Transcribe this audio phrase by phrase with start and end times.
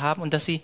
[0.00, 0.60] haben und dass sie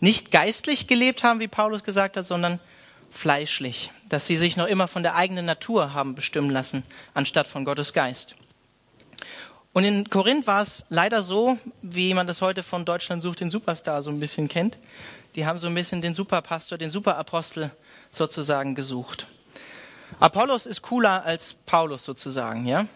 [0.00, 2.60] nicht geistlich gelebt haben, wie Paulus gesagt hat, sondern
[3.10, 6.82] fleischlich, dass sie sich noch immer von der eigenen Natur haben bestimmen lassen,
[7.14, 8.34] anstatt von Gottes Geist.
[9.72, 13.50] Und in Korinth war es leider so, wie man das heute von Deutschland sucht, den
[13.50, 14.78] Superstar so ein bisschen kennt.
[15.34, 17.70] Die haben so ein bisschen den Superpastor, den Superapostel
[18.10, 19.26] sozusagen gesucht.
[20.20, 22.86] Apollos ist cooler als Paulus sozusagen, ja?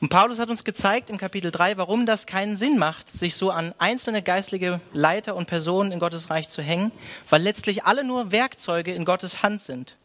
[0.00, 3.50] Und Paulus hat uns gezeigt im Kapitel 3, warum das keinen Sinn macht, sich so
[3.50, 6.92] an einzelne geistliche Leiter und Personen in Gottes Reich zu hängen,
[7.28, 9.96] weil letztlich alle nur Werkzeuge in Gottes Hand sind.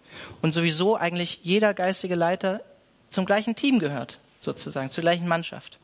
[0.41, 2.61] Und sowieso eigentlich jeder geistige Leiter
[3.09, 5.77] zum gleichen Team gehört, sozusagen, zur gleichen Mannschaft.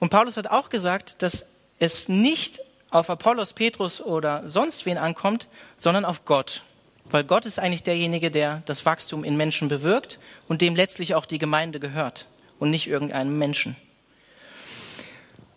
[0.00, 1.46] Und Paulus hat auch gesagt, dass
[1.78, 6.62] es nicht auf Apollos, Petrus oder sonst wen ankommt, sondern auf Gott.
[7.04, 11.26] Weil Gott ist eigentlich derjenige, der das Wachstum in Menschen bewirkt und dem letztlich auch
[11.26, 12.26] die Gemeinde gehört
[12.58, 13.76] und nicht irgendeinem Menschen.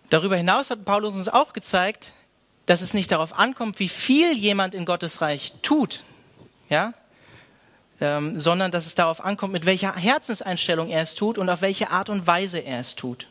[0.10, 2.14] Darüber hinaus hat Paulus uns auch gezeigt,
[2.66, 6.04] dass es nicht darauf ankommt, wie viel jemand in Gottes Reich tut,
[6.70, 6.94] ja,
[8.00, 11.90] ähm, sondern dass es darauf ankommt, mit welcher Herzenseinstellung er es tut und auf welche
[11.92, 13.28] Art und Weise er es tut.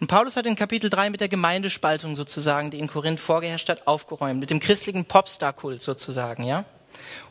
[0.00, 3.86] Und Paulus hat in Kapitel 3 mit der Gemeindespaltung sozusagen, die in Korinth vorgeherrscht hat,
[3.86, 6.64] aufgeräumt, mit dem christlichen Popstar-Kult sozusagen, ja.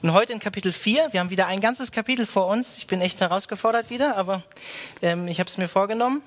[0.01, 2.77] Und heute in Kapitel 4, wir haben wieder ein ganzes Kapitel vor uns.
[2.77, 4.43] Ich bin echt herausgefordert wieder, aber
[5.01, 6.21] ähm, ich habe es mir vorgenommen.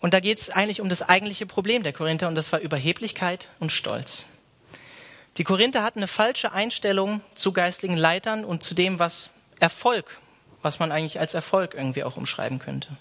[0.00, 3.48] Und da geht es eigentlich um das eigentliche Problem der Korinther und das war Überheblichkeit
[3.58, 4.26] und Stolz.
[5.36, 9.30] Die Korinther hatten eine falsche Einstellung zu geistlichen Leitern und zu dem, was
[9.60, 10.18] Erfolg,
[10.62, 12.96] was man eigentlich als Erfolg irgendwie auch umschreiben könnte.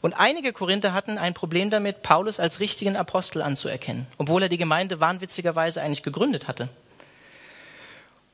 [0.00, 4.58] Und einige Korinther hatten ein Problem damit, Paulus als richtigen Apostel anzuerkennen, obwohl er die
[4.58, 6.68] Gemeinde wahnwitzigerweise eigentlich gegründet hatte.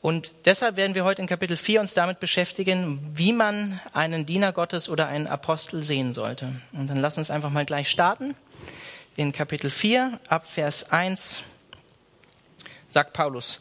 [0.03, 4.53] Und deshalb werden wir heute in Kapitel 4 uns damit beschäftigen, wie man einen Diener
[4.53, 6.53] Gottes oder einen Apostel sehen sollte.
[6.73, 8.35] Und dann lass uns einfach mal gleich starten.
[9.15, 11.43] In Kapitel 4 ab Vers 1
[12.91, 13.61] sagt Paulus,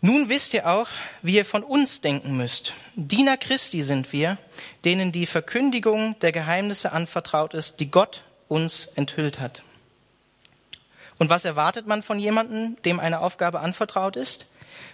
[0.00, 0.86] nun wisst ihr auch,
[1.22, 2.74] wie ihr von uns denken müsst.
[2.94, 4.38] Diener Christi sind wir,
[4.84, 9.64] denen die Verkündigung der Geheimnisse anvertraut ist, die Gott uns enthüllt hat.
[11.18, 14.46] Und was erwartet man von jemandem, dem eine Aufgabe anvertraut ist?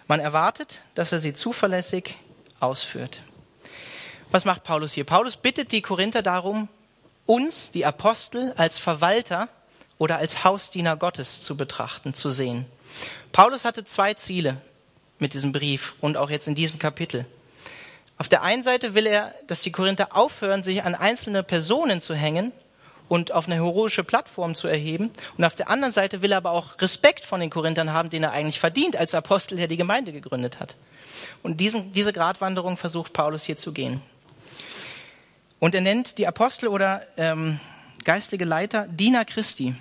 [0.07, 2.17] Man erwartet, dass er sie zuverlässig
[2.61, 3.23] ausführt.
[4.31, 5.05] Was macht Paulus hier?
[5.05, 6.69] Paulus bittet die Korinther darum,
[7.27, 9.49] uns, die Apostel, als Verwalter
[9.99, 12.67] oder als Hausdiener Gottes zu betrachten, zu sehen.
[13.33, 14.61] Paulus hatte zwei Ziele
[15.19, 17.27] mit diesem Brief und auch jetzt in diesem Kapitel.
[18.19, 22.15] Auf der einen Seite will er, dass die Korinther aufhören, sich an einzelne Personen zu
[22.15, 22.53] hängen
[23.09, 25.11] und auf eine heroische Plattform zu erheben.
[25.37, 28.23] Und auf der anderen Seite will er aber auch Respekt von den Korinthern haben, den
[28.23, 30.77] er eigentlich verdient als Apostel, der die Gemeinde gegründet hat.
[31.43, 34.01] Und diesen, diese Gratwanderung versucht Paulus hier zu gehen.
[35.59, 37.61] Und er nennt die Apostel oder ähm,
[38.05, 39.75] geistliche Leiter Diener Christi.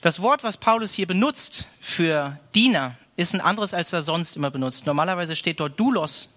[0.00, 4.50] Das Wort, was Paulus hier benutzt für Diener, ist ein anderes, als er sonst immer
[4.50, 4.86] benutzt.
[4.86, 6.28] Normalerweise steht dort Doulos,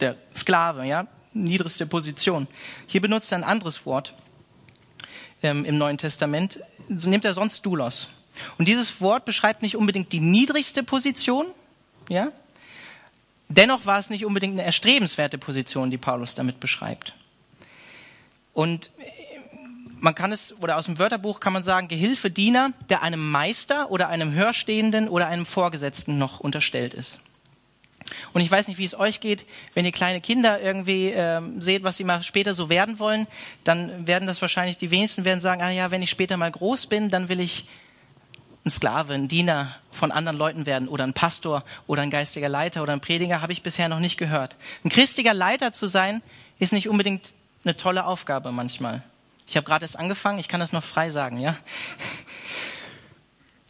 [0.00, 2.48] der Sklave, ja, niedrigste Position.
[2.86, 4.14] Hier benutzt er ein anderes Wort
[5.42, 6.60] ähm, im Neuen Testament,
[6.94, 8.08] so nimmt er sonst Doulos.
[8.58, 11.46] Und dieses Wort beschreibt nicht unbedingt die niedrigste Position,
[12.08, 12.32] ja.
[13.48, 17.14] Dennoch war es nicht unbedingt eine erstrebenswerte Position, die Paulus damit beschreibt.
[18.52, 19.16] Und äh,
[20.00, 23.90] man kann es, oder aus dem Wörterbuch kann man sagen, Gehilfe, Diener, der einem Meister
[23.90, 27.20] oder einem Hörstehenden oder einem Vorgesetzten noch unterstellt ist.
[28.32, 31.82] Und ich weiß nicht, wie es euch geht, wenn ihr kleine Kinder irgendwie ähm, seht,
[31.84, 33.26] was sie mal später so werden wollen,
[33.64, 36.86] dann werden das wahrscheinlich die wenigsten werden sagen, ah ja, wenn ich später mal groß
[36.86, 37.66] bin, dann will ich
[38.64, 42.82] ein Sklave, ein Diener von anderen Leuten werden oder ein Pastor oder ein geistiger Leiter
[42.82, 44.56] oder ein Prediger, habe ich bisher noch nicht gehört.
[44.84, 46.20] Ein christlicher Leiter zu sein,
[46.58, 47.32] ist nicht unbedingt
[47.64, 49.02] eine tolle Aufgabe manchmal.
[49.46, 51.56] Ich habe gerade erst angefangen, ich kann das noch frei sagen, ja.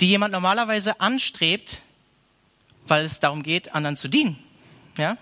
[0.01, 1.83] Die jemand normalerweise anstrebt,
[2.87, 4.39] weil es darum geht, anderen zu dienen.
[4.97, 5.17] Ja?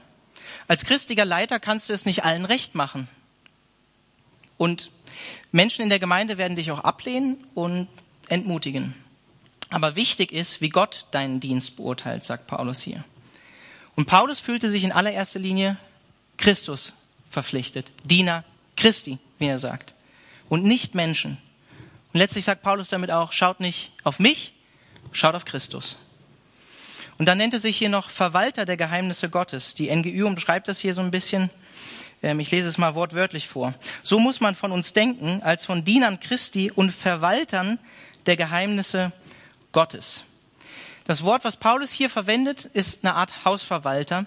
[0.68, 3.08] Als christlicher Leiter kannst du es nicht allen recht machen.
[4.56, 4.90] Und
[5.52, 7.88] Menschen in der Gemeinde werden dich auch ablehnen und
[8.28, 8.94] entmutigen.
[9.70, 13.04] Aber wichtig ist, wie Gott deinen Dienst beurteilt, sagt Paulus hier.
[13.96, 15.78] Und Paulus fühlte sich in allererster Linie
[16.36, 16.94] Christus
[17.30, 17.90] verpflichtet.
[18.04, 18.44] Diener
[18.76, 19.94] Christi, wie er sagt.
[20.48, 21.38] Und nicht Menschen.
[22.12, 24.52] Und letztlich sagt Paulus damit auch, schaut nicht auf mich,
[25.12, 25.96] schaut auf Christus.
[27.18, 29.74] Und dann nennt er sich hier noch Verwalter der Geheimnisse Gottes.
[29.74, 31.50] Die NGÜ umschreibt das hier so ein bisschen.
[32.22, 33.74] Ähm, ich lese es mal wortwörtlich vor.
[34.02, 37.78] So muss man von uns denken, als von Dienern Christi und Verwaltern
[38.26, 39.12] der Geheimnisse
[39.72, 40.24] Gottes.
[41.04, 44.24] Das Wort, was Paulus hier verwendet, ist eine Art Hausverwalter.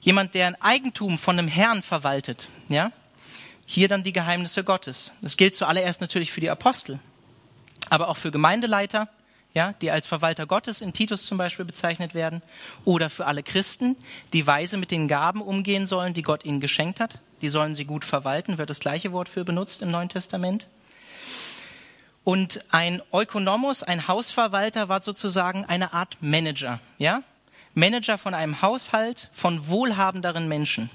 [0.00, 2.50] Jemand, der ein Eigentum von einem Herrn verwaltet.
[2.68, 2.92] Ja?
[3.66, 5.12] Hier dann die Geheimnisse Gottes.
[5.22, 7.00] Das gilt zuallererst natürlich für die Apostel,
[7.90, 9.08] aber auch für Gemeindeleiter,
[9.54, 12.42] ja, die als Verwalter Gottes in Titus zum Beispiel bezeichnet werden,
[12.84, 13.96] oder für alle Christen,
[14.32, 17.20] die weise mit den Gaben umgehen sollen, die Gott ihnen geschenkt hat.
[17.40, 20.66] Die sollen sie gut verwalten, wird das gleiche Wort für benutzt im Neuen Testament.
[22.24, 27.22] Und ein Ökonomos, ein Hausverwalter, war sozusagen eine Art Manager, ja?
[27.74, 30.90] Manager von einem Haushalt von wohlhabenderen Menschen.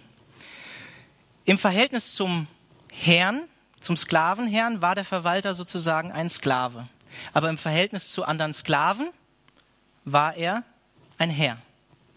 [1.45, 2.47] Im Verhältnis zum
[2.91, 3.43] Herrn,
[3.79, 6.87] zum Sklavenherrn, war der Verwalter sozusagen ein Sklave.
[7.33, 9.09] Aber im Verhältnis zu anderen Sklaven
[10.05, 10.63] war er
[11.17, 11.57] ein Herr.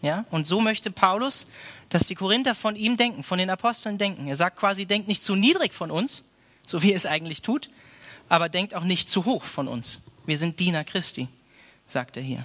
[0.03, 0.25] Ja?
[0.31, 1.47] Und so möchte Paulus,
[1.89, 4.27] dass die Korinther von ihm denken, von den Aposteln denken.
[4.27, 6.25] Er sagt quasi, denkt nicht zu niedrig von uns,
[6.67, 7.71] so wie er es eigentlich tut,
[8.29, 10.01] aber denkt auch nicht zu hoch von uns.
[10.25, 11.29] Wir sind Diener Christi,
[11.87, 12.45] sagt er hier.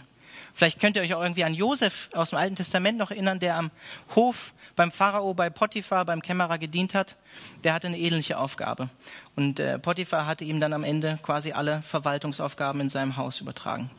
[0.54, 3.58] Vielleicht könnt ihr euch auch irgendwie an Josef aus dem Alten Testament noch erinnern, der
[3.58, 3.72] am
[4.16, 7.16] Hof beim Pharao, bei Potiphar, beim Kämmerer gedient hat.
[7.64, 8.90] Der hatte eine ähnliche Aufgabe.
[9.36, 13.90] Und äh, Potiphar hatte ihm dann am Ende quasi alle Verwaltungsaufgaben in seinem Haus übertragen,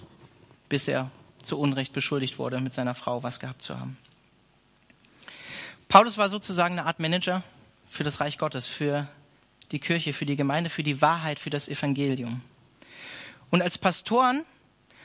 [0.68, 1.10] bis er
[1.42, 3.96] zu Unrecht beschuldigt wurde, mit seiner Frau was gehabt zu haben.
[5.88, 7.42] Paulus war sozusagen eine Art Manager
[7.86, 9.08] für das Reich Gottes, für
[9.72, 12.42] die Kirche, für die Gemeinde, für die Wahrheit, für das Evangelium.
[13.50, 14.44] Und als Pastoren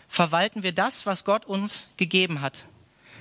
[0.08, 2.66] verwalten wir das, was Gott uns gegeben hat.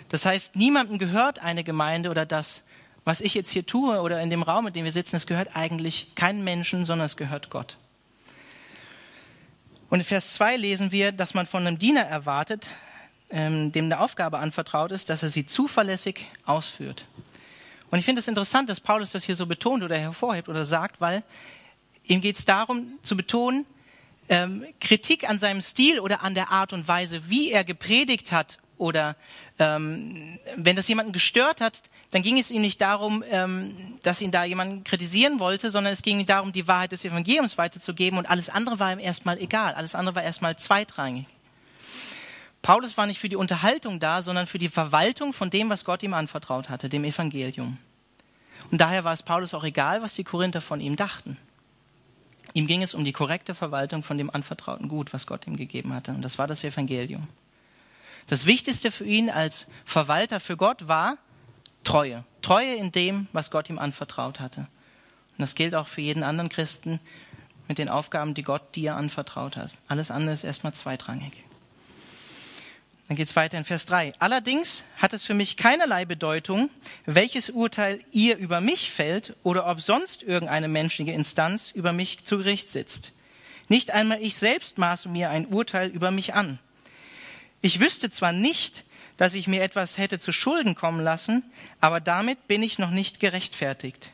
[0.08, 2.62] Das heißt, niemandem gehört eine Gemeinde oder das,
[3.04, 5.54] was ich jetzt hier tue oder in dem Raum, in dem wir sitzen, es gehört
[5.54, 7.76] eigentlich keinem Menschen, sondern es gehört Gott.
[9.88, 12.68] Und in Vers 2 lesen wir, dass man von einem Diener erwartet,
[13.30, 17.04] ähm, dem eine Aufgabe anvertraut ist, dass er sie zuverlässig ausführt.
[17.90, 21.00] Und ich finde es interessant, dass Paulus das hier so betont oder hervorhebt oder sagt,
[21.00, 21.22] weil
[22.04, 23.64] ihm geht es darum zu betonen,
[24.28, 28.58] ähm, Kritik an seinem Stil oder an der Art und Weise, wie er gepredigt hat
[28.78, 29.16] oder
[29.58, 34.30] ähm, wenn das jemanden gestört hat, dann ging es ihm nicht darum, ähm, dass ihn
[34.30, 38.26] da jemand kritisieren wollte, sondern es ging ihm darum, die Wahrheit des Evangeliums weiterzugeben und
[38.26, 41.26] alles andere war ihm erstmal egal, alles andere war erstmal zweitrangig.
[42.62, 46.02] Paulus war nicht für die Unterhaltung da, sondern für die Verwaltung von dem, was Gott
[46.02, 47.78] ihm anvertraut hatte, dem Evangelium.
[48.70, 51.36] Und daher war es Paulus auch egal, was die Korinther von ihm dachten.
[52.56, 55.92] Ihm ging es um die korrekte Verwaltung von dem anvertrauten Gut, was Gott ihm gegeben
[55.92, 56.12] hatte.
[56.12, 57.28] Und das war das Evangelium.
[58.28, 61.18] Das Wichtigste für ihn als Verwalter für Gott war
[61.84, 62.24] Treue.
[62.40, 64.60] Treue in dem, was Gott ihm anvertraut hatte.
[64.60, 64.68] Und
[65.36, 66.98] das gilt auch für jeden anderen Christen
[67.68, 69.76] mit den Aufgaben, die Gott dir anvertraut hat.
[69.86, 71.44] Alles andere ist erstmal zweitrangig.
[73.08, 74.12] Dann geht es weiter in Vers 3.
[74.18, 76.70] Allerdings hat es für mich keinerlei Bedeutung,
[77.04, 82.38] welches Urteil ihr über mich fällt oder ob sonst irgendeine menschliche Instanz über mich zu
[82.38, 83.12] Gericht sitzt.
[83.68, 86.58] Nicht einmal ich selbst maße mir ein Urteil über mich an.
[87.62, 88.84] Ich wüsste zwar nicht,
[89.16, 91.44] dass ich mir etwas hätte zu Schulden kommen lassen,
[91.80, 94.12] aber damit bin ich noch nicht gerechtfertigt.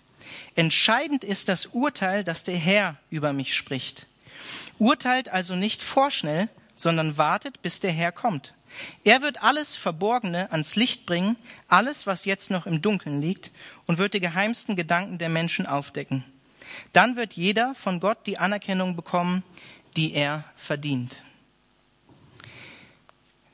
[0.54, 4.06] Entscheidend ist das Urteil, das der Herr über mich spricht.
[4.78, 8.54] Urteilt also nicht vorschnell, sondern wartet, bis der Herr kommt.
[9.04, 11.36] Er wird alles Verborgene ans Licht bringen,
[11.68, 13.50] alles, was jetzt noch im Dunkeln liegt,
[13.86, 16.24] und wird die geheimsten Gedanken der Menschen aufdecken.
[16.92, 19.42] Dann wird jeder von Gott die Anerkennung bekommen,
[19.96, 21.22] die er verdient.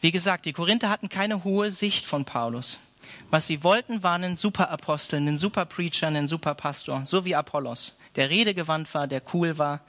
[0.00, 2.78] Wie gesagt, die Korinther hatten keine hohe Sicht von Paulus.
[3.30, 8.92] Was sie wollten, war einen Superapostel, einen Superpreacher, einen Superpastor, so wie Apollos, der redegewandt
[8.94, 9.80] war, der cool war.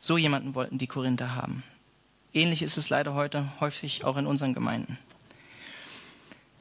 [0.00, 1.62] So jemanden wollten die Korinther haben.
[2.32, 4.98] Ähnlich ist es leider heute häufig auch in unseren Gemeinden.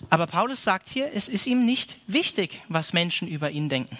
[0.09, 3.97] Aber Paulus sagt hier, es ist ihm nicht wichtig, was Menschen über ihn denken,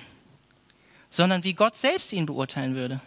[1.09, 3.01] sondern wie Gott selbst ihn beurteilen würde.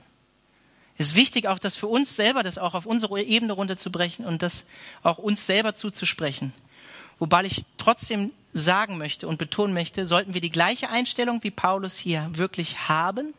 [0.99, 4.43] Es ist wichtig auch, das für uns selber, das auch auf unsere Ebene runterzubrechen und
[4.43, 4.65] das
[5.03, 6.53] auch uns selber zuzusprechen.
[7.19, 11.97] Wobei ich trotzdem sagen möchte und betonen möchte, sollten wir die gleiche Einstellung wie Paulus
[11.97, 13.33] hier wirklich haben,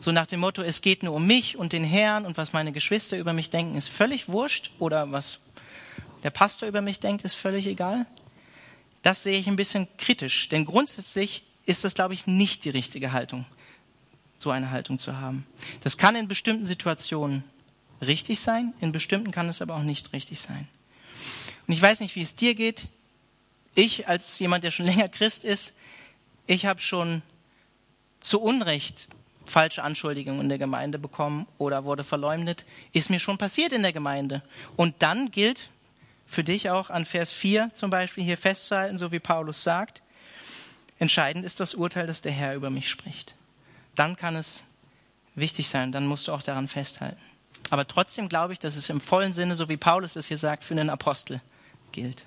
[0.00, 2.72] so nach dem Motto, es geht nur um mich und den Herrn und was meine
[2.72, 5.38] Geschwister über mich denken, ist völlig wurscht oder was
[6.22, 8.06] der Pastor über mich denkt, ist völlig egal.
[9.02, 13.12] Das sehe ich ein bisschen kritisch, denn grundsätzlich ist das, glaube ich, nicht die richtige
[13.12, 13.44] Haltung,
[14.38, 15.46] so eine Haltung zu haben.
[15.82, 17.44] Das kann in bestimmten Situationen
[18.00, 20.66] richtig sein, in bestimmten kann es aber auch nicht richtig sein.
[21.66, 22.88] Und ich weiß nicht, wie es dir geht.
[23.74, 25.74] Ich als jemand, der schon länger Christ ist,
[26.46, 27.22] ich habe schon
[28.18, 29.08] zu Unrecht
[29.50, 32.64] falsche Anschuldigungen in der Gemeinde bekommen oder wurde verleumdet.
[32.92, 34.42] Ist mir schon passiert in der Gemeinde.
[34.76, 35.68] Und dann gilt
[36.26, 40.00] für dich auch an Vers 4 zum Beispiel hier festzuhalten, so wie Paulus sagt,
[40.98, 43.34] entscheidend ist das Urteil, das der Herr über mich spricht.
[43.96, 44.62] Dann kann es
[45.34, 47.20] wichtig sein, dann musst du auch daran festhalten.
[47.68, 50.64] Aber trotzdem glaube ich, dass es im vollen Sinne, so wie Paulus es hier sagt,
[50.64, 51.40] für einen Apostel
[51.92, 52.24] gilt.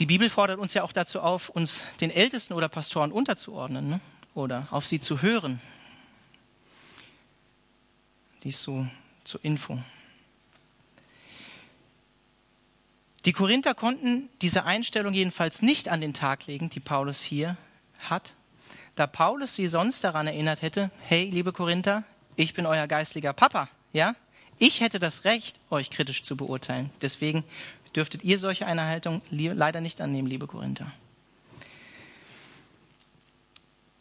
[0.00, 4.00] Die Bibel fordert uns ja auch dazu auf, uns den Ältesten oder Pastoren unterzuordnen ne?
[4.32, 5.60] oder auf sie zu hören.
[8.42, 8.86] Dies so
[9.24, 9.78] zur Info.
[13.26, 17.58] Die Korinther konnten diese Einstellung jedenfalls nicht an den Tag legen, die Paulus hier
[18.08, 18.32] hat,
[18.94, 22.04] da Paulus sie sonst daran erinnert hätte, hey, liebe Korinther,
[22.36, 24.14] ich bin euer geistlicher Papa, ja?
[24.62, 26.90] Ich hätte das Recht, euch kritisch zu beurteilen.
[27.00, 27.44] Deswegen
[27.96, 30.92] dürftet ihr solche eine Haltung leider nicht annehmen, liebe Korinther.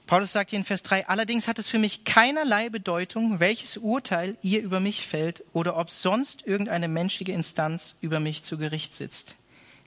[0.09, 4.37] Paulus sagt hier in Vers 3, allerdings hat es für mich keinerlei Bedeutung, welches Urteil
[4.41, 9.35] ihr über mich fällt oder ob sonst irgendeine menschliche Instanz über mich zu Gericht sitzt.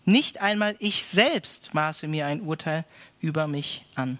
[0.04, 2.84] Nicht einmal ich selbst maße mir ein Urteil
[3.20, 4.18] über mich an.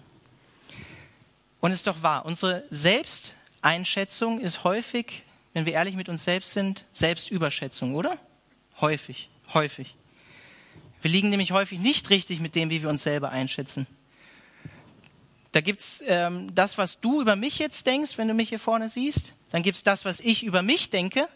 [1.61, 5.23] Und es ist doch wahr, unsere Selbsteinschätzung ist häufig,
[5.53, 8.17] wenn wir ehrlich mit uns selbst sind, Selbstüberschätzung, oder?
[8.81, 9.95] Häufig, häufig.
[11.01, 13.87] Wir liegen nämlich häufig nicht richtig mit dem, wie wir uns selber einschätzen.
[15.51, 18.89] Da gibt's ähm, das, was du über mich jetzt denkst, wenn du mich hier vorne
[18.89, 19.33] siehst.
[19.51, 21.27] Dann gibt's das, was ich über mich denke.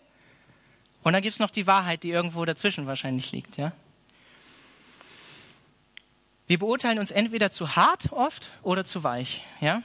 [1.04, 3.58] Und dann gibt's noch die Wahrheit, die irgendwo dazwischen wahrscheinlich liegt.
[3.58, 3.74] Ja?
[6.48, 9.44] Wir beurteilen uns entweder zu hart oft oder zu weich.
[9.62, 9.84] Ja?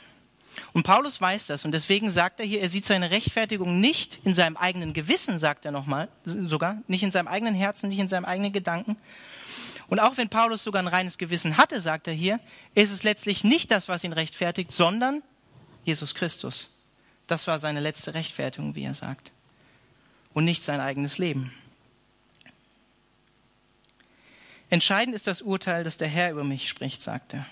[0.73, 4.35] Und Paulus weiß das und deswegen sagt er hier, er sieht seine Rechtfertigung nicht in
[4.35, 8.25] seinem eigenen Gewissen, sagt er nochmal, sogar, nicht in seinem eigenen Herzen, nicht in seinem
[8.25, 8.97] eigenen Gedanken,
[9.92, 12.40] und auch wenn Paulus sogar ein reines Gewissen hatte, sagt er hier,
[12.75, 15.23] ist es letztlich nicht das, was ihn rechtfertigt, sondern
[15.85, 16.71] Jesus Christus.
[17.26, 19.32] Das war seine letzte Rechtfertigung, wie er sagt.
[20.32, 21.52] Und nicht sein eigenes Leben.
[24.71, 27.44] Entscheidend ist das Urteil, das der Herr über mich spricht, sagt er.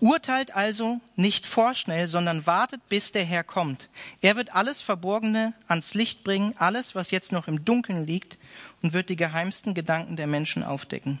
[0.00, 3.88] Urteilt also nicht vorschnell, sondern wartet, bis der Herr kommt.
[4.20, 8.38] Er wird alles Verborgene ans Licht bringen, alles, was jetzt noch im Dunkeln liegt,
[8.82, 11.18] und wird die geheimsten Gedanken der Menschen aufdecken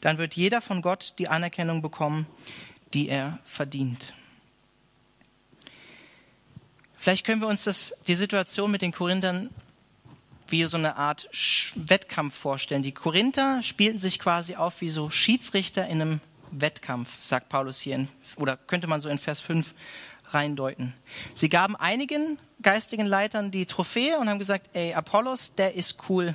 [0.00, 2.26] dann wird jeder von Gott die Anerkennung bekommen,
[2.92, 4.14] die er verdient.
[6.96, 9.50] Vielleicht können wir uns das, die Situation mit den Korinthern
[10.48, 11.28] wie so eine Art
[11.74, 12.82] Wettkampf vorstellen.
[12.82, 16.20] Die Korinther spielten sich quasi auf wie so Schiedsrichter in einem
[16.50, 19.74] Wettkampf, sagt Paulus hier, in, oder könnte man so in Vers 5
[20.30, 20.94] reindeuten.
[21.34, 26.34] Sie gaben einigen geistigen Leitern die Trophäe und haben gesagt, ey, Apollos, der ist cool,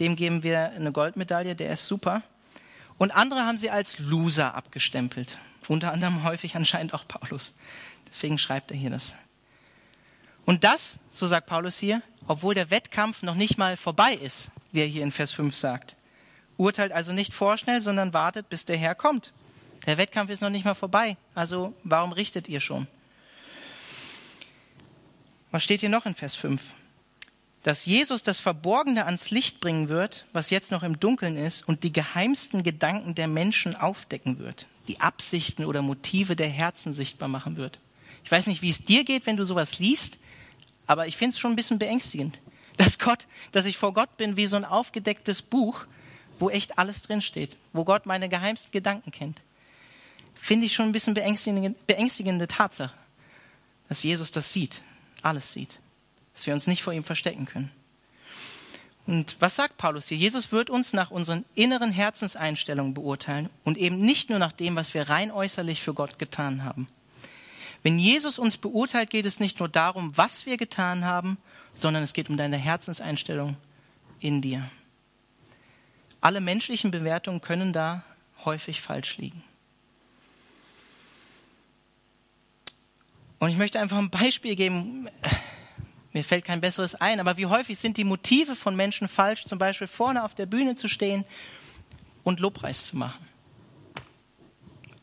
[0.00, 2.22] dem geben wir eine Goldmedaille, der ist super.
[2.96, 5.38] Und andere haben sie als Loser abgestempelt.
[5.68, 7.54] Unter anderem häufig anscheinend auch Paulus.
[8.08, 9.14] Deswegen schreibt er hier das.
[10.44, 14.80] Und das, so sagt Paulus hier, obwohl der Wettkampf noch nicht mal vorbei ist, wie
[14.80, 15.96] er hier in Vers 5 sagt.
[16.58, 19.32] Urteilt also nicht vorschnell, sondern wartet, bis der Herr kommt.
[19.86, 21.16] Der Wettkampf ist noch nicht mal vorbei.
[21.34, 22.86] Also warum richtet ihr schon?
[25.50, 26.74] Was steht hier noch in Vers 5?
[27.62, 31.82] dass Jesus das Verborgene ans Licht bringen wird, was jetzt noch im Dunkeln ist, und
[31.82, 37.56] die geheimsten Gedanken der Menschen aufdecken wird, die Absichten oder Motive der Herzen sichtbar machen
[37.56, 37.78] wird.
[38.24, 40.18] Ich weiß nicht, wie es dir geht, wenn du sowas liest,
[40.86, 42.40] aber ich finde es schon ein bisschen beängstigend,
[42.76, 45.86] dass Gott, dass ich vor Gott bin wie so ein aufgedecktes Buch,
[46.38, 49.42] wo echt alles drinsteht, wo Gott meine geheimsten Gedanken kennt.
[50.34, 52.94] Finde ich schon ein bisschen beängstigende, beängstigende Tatsache,
[53.88, 54.82] dass Jesus das sieht,
[55.22, 55.80] alles sieht
[56.38, 57.68] dass wir uns nicht vor ihm verstecken können.
[59.08, 60.16] Und was sagt Paulus hier?
[60.16, 64.94] Jesus wird uns nach unseren inneren Herzenseinstellungen beurteilen und eben nicht nur nach dem, was
[64.94, 66.86] wir rein äußerlich für Gott getan haben.
[67.82, 71.38] Wenn Jesus uns beurteilt, geht es nicht nur darum, was wir getan haben,
[71.74, 73.56] sondern es geht um deine Herzenseinstellung
[74.20, 74.70] in dir.
[76.20, 78.02] Alle menschlichen Bewertungen können da
[78.44, 79.42] häufig falsch liegen.
[83.38, 85.08] Und ich möchte einfach ein Beispiel geben.
[86.12, 89.58] Mir fällt kein besseres ein, aber wie häufig sind die Motive von Menschen falsch, zum
[89.58, 91.24] Beispiel vorne auf der Bühne zu stehen
[92.24, 93.24] und Lobpreis zu machen.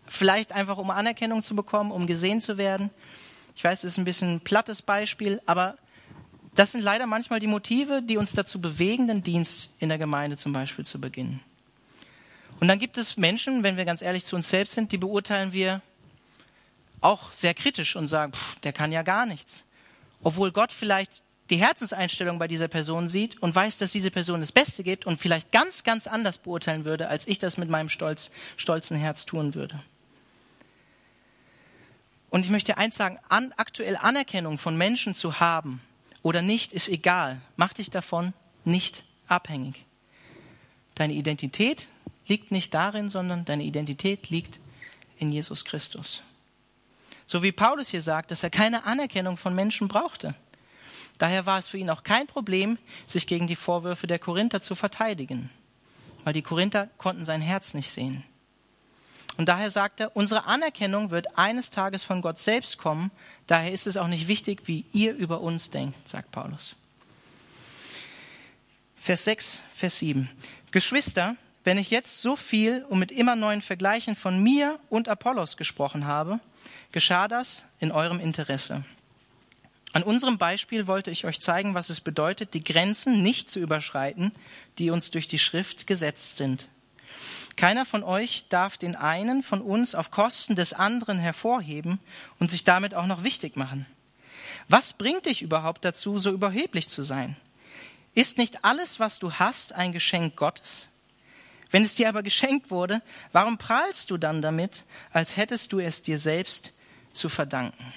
[0.08, 2.90] Vielleicht einfach, um Anerkennung zu bekommen, um gesehen zu werden.
[3.56, 5.78] Ich weiß, das ist ein bisschen ein plattes Beispiel, aber
[6.56, 10.38] das sind leider manchmal die Motive, die uns dazu bewegen, den Dienst in der Gemeinde
[10.38, 11.42] zum Beispiel zu beginnen.
[12.60, 15.52] Und dann gibt es Menschen, wenn wir ganz ehrlich zu uns selbst sind, die beurteilen
[15.52, 15.82] wir
[17.02, 19.66] auch sehr kritisch und sagen, pff, der kann ja gar nichts
[20.26, 21.22] obwohl Gott vielleicht
[21.52, 25.20] die Herzenseinstellung bei dieser Person sieht und weiß, dass diese Person das Beste gibt und
[25.20, 29.54] vielleicht ganz, ganz anders beurteilen würde, als ich das mit meinem stolz, stolzen Herz tun
[29.54, 29.80] würde.
[32.32, 35.80] Und ich möchte eins sagen, an, aktuell Anerkennung von Menschen zu haben
[36.26, 37.40] oder nicht, ist egal.
[37.56, 39.86] Mach dich davon nicht abhängig.
[40.96, 41.88] Deine Identität
[42.26, 44.60] liegt nicht darin, sondern deine Identität liegt
[45.20, 46.24] in Jesus Christus.
[47.28, 50.34] So wie Paulus hier sagt, dass er keine Anerkennung von Menschen brauchte.
[51.20, 54.74] Daher war es für ihn auch kein Problem, sich gegen die Vorwürfe der Korinther zu
[54.74, 55.52] verteidigen,
[56.24, 58.24] weil die Korinther konnten sein Herz nicht sehen.
[59.38, 63.12] Und daher sagt er, unsere Anerkennung wird eines Tages von Gott selbst kommen,
[63.48, 66.76] daher ist es auch nicht wichtig, wie ihr über uns denkt, sagt Paulus.
[68.96, 70.30] Vers 6, Vers 7.
[70.72, 75.58] Geschwister, wenn ich jetzt so viel und mit immer neuen Vergleichen von mir und Apollos
[75.58, 76.40] gesprochen habe,
[76.92, 78.84] geschah das in eurem Interesse.
[79.94, 84.32] An unserem Beispiel wollte ich euch zeigen, was es bedeutet, die Grenzen nicht zu überschreiten,
[84.78, 86.68] die uns durch die Schrift gesetzt sind.
[87.56, 92.00] Keiner von euch darf den einen von uns auf Kosten des anderen hervorheben
[92.40, 93.86] und sich damit auch noch wichtig machen.
[94.68, 97.38] Was bringt dich überhaupt dazu, so überheblich zu sein?
[98.14, 100.90] Ist nicht alles, was du hast, ein Geschenk Gottes?
[101.72, 106.02] Wenn es dir aber geschenkt wurde, warum prahlst du dann damit, als hättest du es
[106.02, 106.74] dir selbst
[107.12, 107.94] zu verdanken?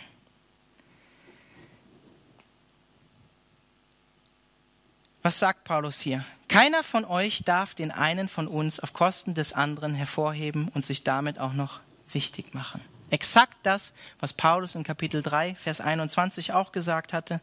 [5.23, 6.25] Was sagt Paulus hier?
[6.49, 11.05] Keiner von euch darf den einen von uns auf Kosten des anderen hervorheben und sich
[11.05, 12.81] damit auch noch wichtig machen.
[13.11, 17.41] Exakt das, was Paulus in Kapitel 3, Vers 21 auch gesagt hatte.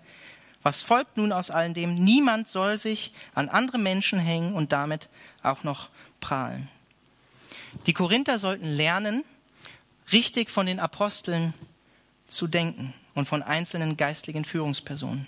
[0.63, 1.95] Was folgt nun aus all dem?
[1.95, 5.09] Niemand soll sich an andere Menschen hängen und damit
[5.43, 6.69] auch noch prahlen.
[7.85, 9.23] Die Korinther sollten lernen,
[10.11, 11.53] richtig von den Aposteln
[12.27, 15.27] zu denken und von einzelnen geistlichen Führungspersonen.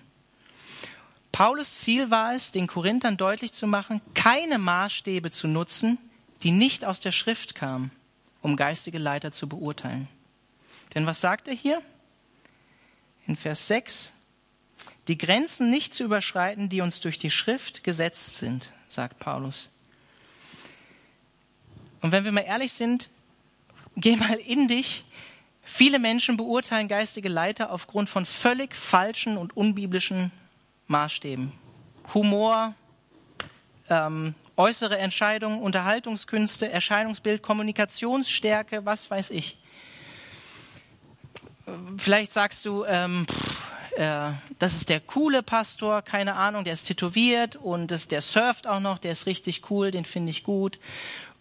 [1.38, 6.00] Paulus Ziel war es, den Korinthern deutlich zu machen, keine Maßstäbe zu nutzen,
[6.42, 7.92] die nicht aus der Schrift kamen,
[8.42, 10.08] um geistige Leiter zu beurteilen.
[10.96, 11.80] Denn was sagt er hier?
[13.28, 14.14] In Vers 6,
[15.08, 19.70] die Grenzen nicht zu überschreiten, die uns durch die Schrift gesetzt sind, sagt Paulus.
[22.02, 23.12] Und wenn wir mal ehrlich sind,
[23.96, 25.06] geh mal in dich.
[25.62, 30.32] Viele Menschen beurteilen geistige Leiter aufgrund von völlig falschen und unbiblischen
[30.88, 31.52] Maßstäben.
[32.14, 32.74] Humor,
[33.90, 39.58] ähm, äußere Entscheidungen, Unterhaltungskünste, Erscheinungsbild, Kommunikationsstärke, was weiß ich.
[41.98, 43.58] Vielleicht sagst du, ähm, pff,
[43.98, 48.68] äh, das ist der coole Pastor, keine Ahnung, der ist tätowiert und das, der surft
[48.68, 50.80] auch noch, der ist richtig cool, den finde ich gut.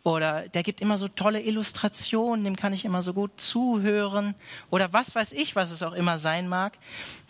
[0.07, 4.37] Oder der gibt immer so tolle Illustrationen, dem kann ich immer so gut zuhören.
[4.71, 6.79] Oder was weiß ich, was es auch immer sein mag.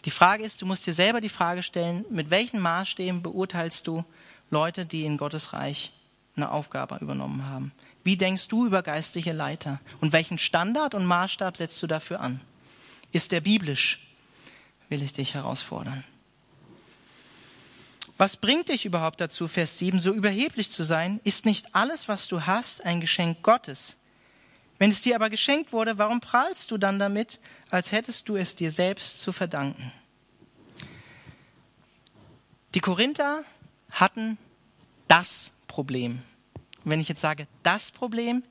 [0.04, 4.04] Die Frage ist, du musst dir selber die Frage stellen, mit welchen Maßstäben beurteilst du
[4.50, 5.90] Leute, die in Gottes Reich
[6.36, 7.72] eine Aufgabe übernommen haben?
[8.04, 9.80] Wie denkst du über geistliche Leiter?
[10.02, 12.42] Und welchen Standard und Maßstab setzt du dafür an?
[13.10, 14.06] Ist der biblisch?
[14.90, 16.04] Will ich dich herausfordern.
[18.18, 21.20] Was bringt dich überhaupt dazu, Vers 7, so überheblich zu sein?
[21.24, 23.96] Ist nicht alles, was du hast, ein Geschenk Gottes?
[24.78, 28.54] Wenn es dir aber geschenkt wurde, warum prahlst du dann damit, als hättest du es
[28.54, 29.92] dir selbst zu verdanken?
[32.74, 33.42] Die Korinther
[33.90, 34.38] hatten
[35.08, 36.22] das Problem.
[36.84, 38.44] Und wenn ich jetzt sage das Problem,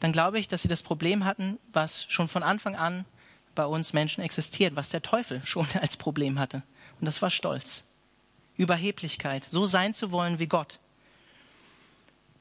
[0.00, 3.04] dann glaube ich, dass sie das Problem hatten, was schon von Anfang an
[3.54, 6.62] bei uns Menschen existiert, was der Teufel schon als Problem hatte.
[7.00, 7.85] Und das war Stolz.
[8.56, 10.78] Überheblichkeit, so sein zu wollen wie Gott.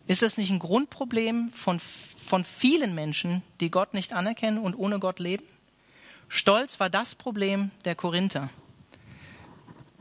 [0.08, 5.00] Ist das nicht ein Grundproblem von, von vielen Menschen, die Gott nicht anerkennen und ohne
[5.00, 5.44] Gott leben?
[6.28, 8.50] Stolz war das Problem der Korinther.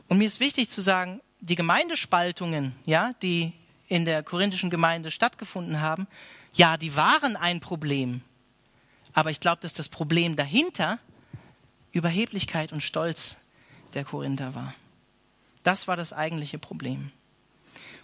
[0.07, 3.53] Und mir ist wichtig zu sagen, die Gemeindespaltungen, ja, die
[3.87, 6.07] in der korinthischen Gemeinde stattgefunden haben,
[6.53, 8.21] ja, die waren ein Problem.
[9.13, 10.99] Aber ich glaube, dass das Problem dahinter
[11.91, 13.37] Überheblichkeit und Stolz
[13.93, 14.73] der Korinther war.
[15.65, 17.11] Das war das eigentliche Problem.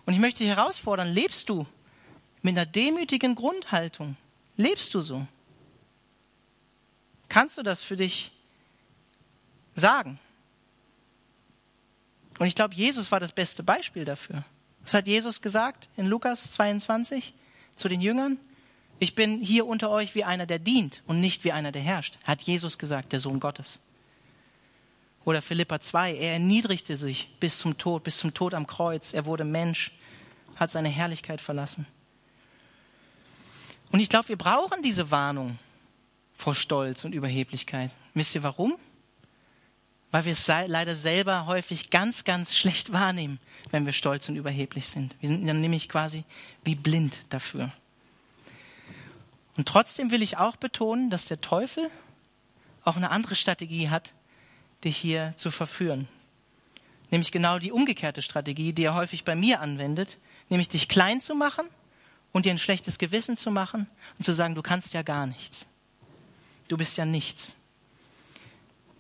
[0.07, 1.67] Und ich möchte dich herausfordern, lebst du
[2.41, 4.17] mit einer demütigen Grundhaltung?
[4.57, 5.27] Lebst du so?
[7.29, 8.31] Kannst du das für dich
[9.75, 10.19] sagen?
[12.39, 14.43] Und ich glaube, Jesus war das beste Beispiel dafür.
[14.81, 17.31] Was hat Jesus gesagt in Lukas 22
[17.75, 18.39] zu den Jüngern?
[18.97, 22.17] Ich bin hier unter euch wie einer, der dient und nicht wie einer, der herrscht,
[22.23, 23.79] hat Jesus gesagt, der Sohn Gottes.
[25.23, 29.13] Oder Philippa 2, er erniedrigte sich bis zum Tod, bis zum Tod am Kreuz.
[29.13, 29.91] Er wurde Mensch,
[30.55, 31.85] hat seine Herrlichkeit verlassen.
[33.91, 35.59] Und ich glaube, wir brauchen diese Warnung
[36.33, 37.91] vor Stolz und Überheblichkeit.
[38.13, 38.75] Wisst ihr warum?
[40.09, 44.87] Weil wir es leider selber häufig ganz, ganz schlecht wahrnehmen, wenn wir stolz und überheblich
[44.87, 45.15] sind.
[45.19, 46.23] Wir sind dann nämlich quasi
[46.63, 47.71] wie blind dafür.
[49.55, 51.89] Und trotzdem will ich auch betonen, dass der Teufel
[52.83, 54.13] auch eine andere Strategie hat,
[54.83, 56.07] dich hier zu verführen.
[57.09, 60.17] Nämlich genau die umgekehrte Strategie, die er häufig bei mir anwendet,
[60.49, 61.65] nämlich dich klein zu machen
[62.31, 65.67] und dir ein schlechtes Gewissen zu machen und zu sagen, du kannst ja gar nichts.
[66.67, 67.55] Du bist ja nichts.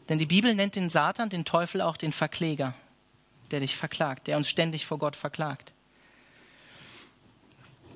[0.09, 2.73] Denn die Bibel nennt den Satan, den Teufel auch den Verkläger,
[3.51, 5.71] der dich verklagt, der uns ständig vor Gott verklagt.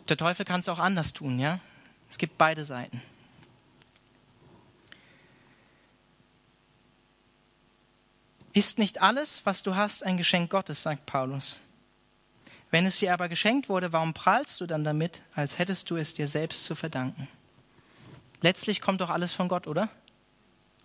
[0.08, 1.60] Der Teufel kann es auch anders tun, ja?
[2.10, 3.02] Es gibt beide Seiten.
[8.56, 11.60] Ist nicht alles, was du hast, ein Geschenk Gottes, sagt Paulus.
[12.72, 16.14] Wenn es dir aber geschenkt wurde, warum prahlst du dann damit, als hättest du es
[16.14, 17.28] dir selbst zu verdanken?
[18.40, 19.90] Letztlich kommt doch alles von Gott, oder?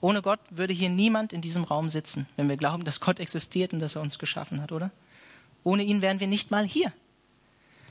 [0.00, 3.72] Ohne Gott würde hier niemand in diesem Raum sitzen, wenn wir glauben, dass Gott existiert
[3.72, 4.90] und dass er uns geschaffen hat, oder?
[5.62, 6.92] Ohne ihn wären wir nicht mal hier.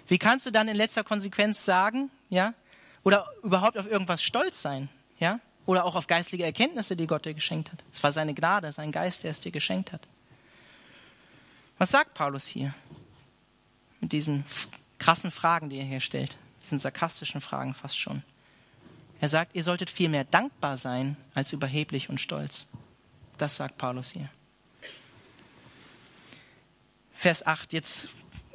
[0.09, 2.53] Wie kannst du dann in letzter Konsequenz sagen, ja,
[3.03, 4.89] oder überhaupt auf irgendwas stolz sein,
[5.19, 7.83] ja, oder auch auf geistliche Erkenntnisse, die Gott dir geschenkt hat?
[7.93, 10.07] Es war seine Gnade, sein Geist, der es dir geschenkt hat.
[11.77, 12.73] Was sagt Paulus hier
[14.01, 14.43] mit diesen
[14.97, 18.23] krassen Fragen, die er hier stellt, diesen sarkastischen Fragen fast schon?
[19.21, 22.67] Er sagt, ihr solltet vielmehr dankbar sein als überheblich und stolz.
[23.37, 24.29] Das sagt Paulus hier.
[27.13, 28.09] Vers 8, jetzt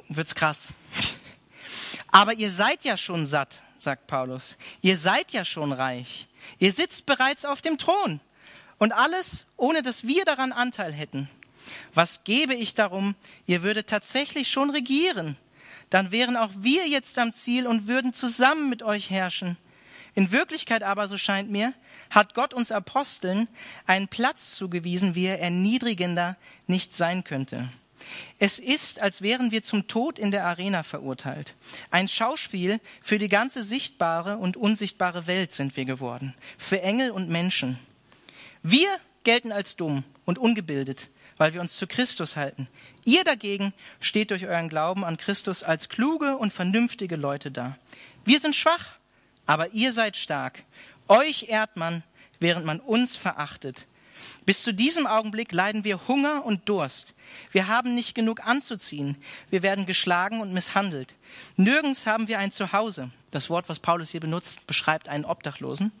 [0.09, 0.73] wird's krass.
[2.11, 4.57] Aber ihr seid ja schon satt, sagt Paulus.
[4.81, 6.27] Ihr seid ja schon reich.
[6.59, 8.19] Ihr sitzt bereits auf dem Thron.
[8.77, 11.29] Und alles, ohne dass wir daran Anteil hätten.
[11.93, 15.37] Was gebe ich darum, ihr würdet tatsächlich schon regieren?
[15.89, 19.57] Dann wären auch wir jetzt am Ziel und würden zusammen mit euch herrschen.
[20.13, 21.73] In Wirklichkeit aber, so scheint mir,
[22.09, 23.47] hat Gott uns Aposteln
[23.85, 27.69] einen Platz zugewiesen, wie er erniedrigender nicht sein könnte.
[28.39, 31.55] Es ist, als wären wir zum Tod in der Arena verurteilt.
[31.91, 37.29] Ein Schauspiel für die ganze sichtbare und unsichtbare Welt sind wir geworden, für Engel und
[37.29, 37.79] Menschen.
[38.63, 38.89] Wir
[39.23, 42.67] gelten als dumm und ungebildet, weil wir uns zu Christus halten.
[43.03, 47.77] Ihr dagegen steht durch euren Glauben an Christus als kluge und vernünftige Leute da.
[48.23, 48.95] Wir sind schwach,
[49.45, 50.63] aber ihr seid stark.
[51.07, 52.03] Euch ehrt man,
[52.39, 53.85] während man uns verachtet.
[54.45, 57.15] Bis zu diesem Augenblick leiden wir Hunger und Durst.
[57.51, 59.17] Wir haben nicht genug anzuziehen.
[59.49, 61.13] Wir werden geschlagen und misshandelt.
[61.57, 63.09] Nirgends haben wir ein Zuhause.
[63.31, 65.91] Das Wort, was Paulus hier benutzt, beschreibt einen Obdachlosen.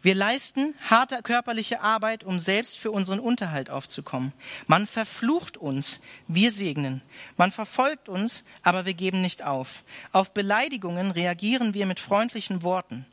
[0.00, 4.32] Wir leisten harte körperliche Arbeit, um selbst für unseren Unterhalt aufzukommen.
[4.68, 7.02] Man verflucht uns, wir segnen.
[7.36, 9.82] Man verfolgt uns, aber wir geben nicht auf.
[10.12, 13.06] Auf Beleidigungen reagieren wir mit freundlichen Worten.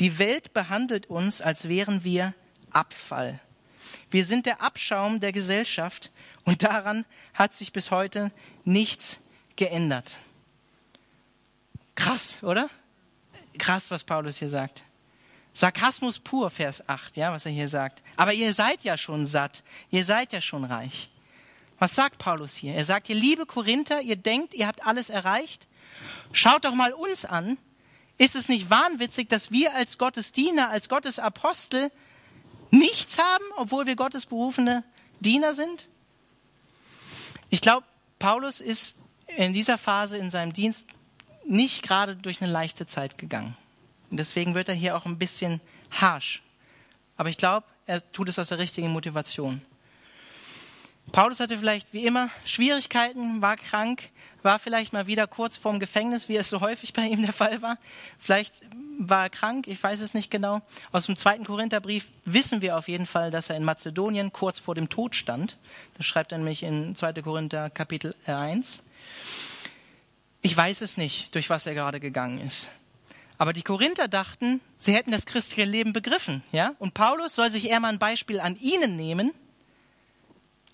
[0.00, 2.34] Die Welt behandelt uns, als wären wir
[2.72, 3.40] Abfall.
[4.10, 6.10] Wir sind der Abschaum der Gesellschaft
[6.44, 8.30] und daran hat sich bis heute
[8.64, 9.20] nichts
[9.56, 10.18] geändert.
[11.94, 12.70] Krass, oder?
[13.58, 14.84] Krass, was Paulus hier sagt.
[15.52, 18.02] Sarkasmus pur, Vers 8, ja, was er hier sagt.
[18.16, 21.10] Aber ihr seid ja schon satt, ihr seid ja schon reich.
[21.80, 22.74] Was sagt Paulus hier?
[22.74, 25.66] Er sagt, ihr liebe Korinther, ihr denkt, ihr habt alles erreicht?
[26.32, 27.58] Schaut doch mal uns an.
[28.18, 31.90] Ist es nicht wahnwitzig, dass wir als Gottes Diener, als Gottes Apostel
[32.70, 34.84] nichts haben, obwohl wir Gottes berufene
[35.20, 35.88] Diener sind?
[37.50, 37.86] Ich glaube,
[38.18, 38.96] Paulus ist
[39.36, 40.86] in dieser Phase in seinem Dienst
[41.46, 43.56] nicht gerade durch eine leichte Zeit gegangen.
[44.10, 46.42] Und deswegen wird er hier auch ein bisschen harsh.
[47.16, 49.62] Aber ich glaube, er tut es aus der richtigen Motivation.
[51.10, 54.10] Paulus hatte vielleicht wie immer Schwierigkeiten, war krank,
[54.42, 57.62] war vielleicht mal wieder kurz vorm Gefängnis, wie es so häufig bei ihm der Fall
[57.62, 57.78] war.
[58.18, 58.54] Vielleicht
[58.98, 60.60] war er krank, ich weiß es nicht genau.
[60.92, 64.74] Aus dem zweiten Korintherbrief wissen wir auf jeden Fall, dass er in Mazedonien kurz vor
[64.74, 65.56] dem Tod stand.
[65.96, 67.14] Das schreibt er nämlich in 2.
[67.22, 68.82] Korinther Kapitel 1.
[70.42, 72.68] Ich weiß es nicht, durch was er gerade gegangen ist.
[73.38, 76.74] Aber die Korinther dachten, sie hätten das christliche Leben begriffen, ja?
[76.80, 79.32] Und Paulus soll sich eher mal ein Beispiel an ihnen nehmen,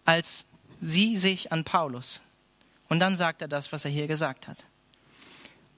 [0.06, 0.46] als
[0.80, 2.22] sie sich an Paulus.
[2.94, 4.66] Und dann sagt er das, was er hier gesagt hat.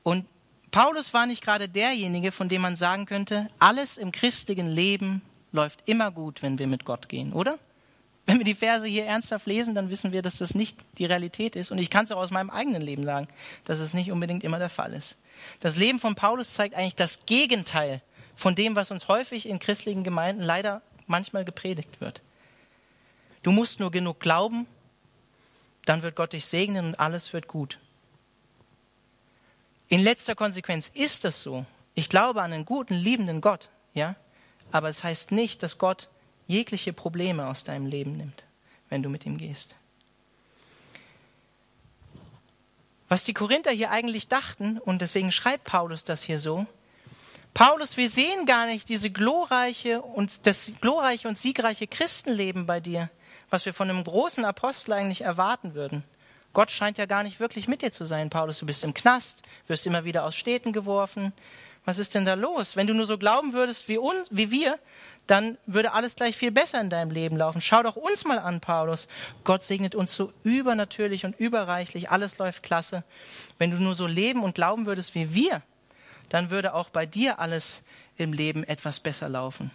[0.03, 0.27] Und
[0.71, 5.81] Paulus war nicht gerade derjenige, von dem man sagen könnte, alles im christlichen Leben läuft
[5.87, 7.59] immer gut, wenn wir mit Gott gehen, oder?
[8.27, 11.57] Wenn wir die Verse hier ernsthaft lesen, dann wissen wir, dass das nicht die Realität
[11.57, 11.71] ist.
[11.71, 13.29] Und ich kann es auch aus meinem eigenen Leben sagen,
[13.65, 15.17] dass es nicht unbedingt immer der Fall ist.
[15.61, 18.03] Das Leben von Paulus zeigt eigentlich das Gegenteil
[18.35, 22.21] von dem, was uns häufig in christlichen Gemeinden leider manchmal gepredigt wird.
[23.43, 24.67] Du musst nur genug glauben,
[25.87, 27.79] dann wird Gott dich segnen und alles wird gut.
[29.89, 31.65] In letzter Konsequenz ist es so.
[31.95, 34.17] Ich glaube an einen guten, liebenden Gott, ja,
[34.73, 36.09] aber es heißt nicht, dass Gott
[36.47, 38.45] jegliche Probleme aus deinem Leben nimmt,
[38.91, 39.75] wenn du mit ihm gehst.
[43.09, 46.67] Was die Korinther hier eigentlich dachten, und deswegen schreibt Paulus das hier so,
[47.55, 53.09] Paulus, wir sehen gar nicht diese glorreiche und das glorreiche und siegreiche Christenleben bei dir,
[53.51, 56.05] was wir von einem großen Apostel eigentlich erwarten würden.
[56.53, 58.59] Gott scheint ja gar nicht wirklich mit dir zu sein, Paulus.
[58.59, 61.33] Du bist im Knast, wirst immer wieder aus Städten geworfen.
[61.85, 62.77] Was ist denn da los?
[62.77, 64.79] Wenn du nur so glauben würdest wie, uns, wie wir,
[65.27, 67.61] dann würde alles gleich viel besser in deinem Leben laufen.
[67.61, 69.07] Schau doch uns mal an, Paulus.
[69.45, 72.11] Gott segnet uns so übernatürlich und überreichlich.
[72.11, 73.05] Alles läuft klasse.
[73.59, 75.63] Wenn du nur so leben und glauben würdest wie wir,
[76.29, 77.83] dann würde auch bei dir alles
[78.17, 79.71] im Leben etwas besser laufen.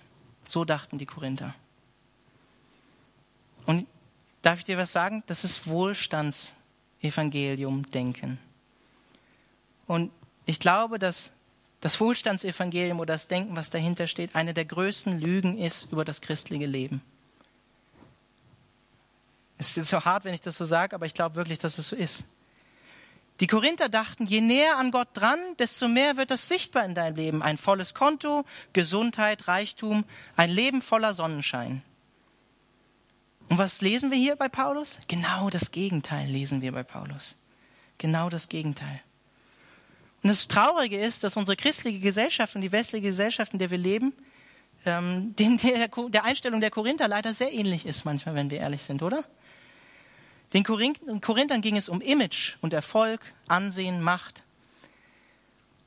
[0.47, 1.53] So dachten die Korinther.
[3.65, 3.87] Und
[4.41, 5.23] darf ich dir was sagen?
[5.27, 8.39] Das ist Wohlstandsevangelium-Denken.
[9.87, 10.11] Und
[10.45, 11.31] ich glaube, dass
[11.81, 16.21] das Wohlstandsevangelium oder das Denken, was dahinter steht, eine der größten Lügen ist über das
[16.21, 17.01] christliche Leben.
[19.57, 21.89] Es ist so hart, wenn ich das so sage, aber ich glaube wirklich, dass es
[21.89, 22.23] so ist.
[23.39, 27.15] Die Korinther dachten, je näher an Gott dran, desto mehr wird das sichtbar in deinem
[27.15, 27.41] Leben.
[27.41, 31.81] Ein volles Konto, Gesundheit, Reichtum, ein Leben voller Sonnenschein.
[33.51, 34.97] Und was lesen wir hier bei Paulus?
[35.09, 37.35] Genau das Gegenteil lesen wir bei Paulus.
[37.97, 39.01] Genau das Gegenteil.
[40.23, 43.77] Und das Traurige ist, dass unsere christliche Gesellschaft und die westliche Gesellschaft, in der wir
[43.77, 44.13] leben,
[44.85, 48.83] ähm, den, der, der Einstellung der Korinther leider sehr ähnlich ist manchmal, wenn wir ehrlich
[48.83, 49.25] sind, oder?
[50.53, 54.43] Den Korinthern ging es um Image und Erfolg, Ansehen, Macht.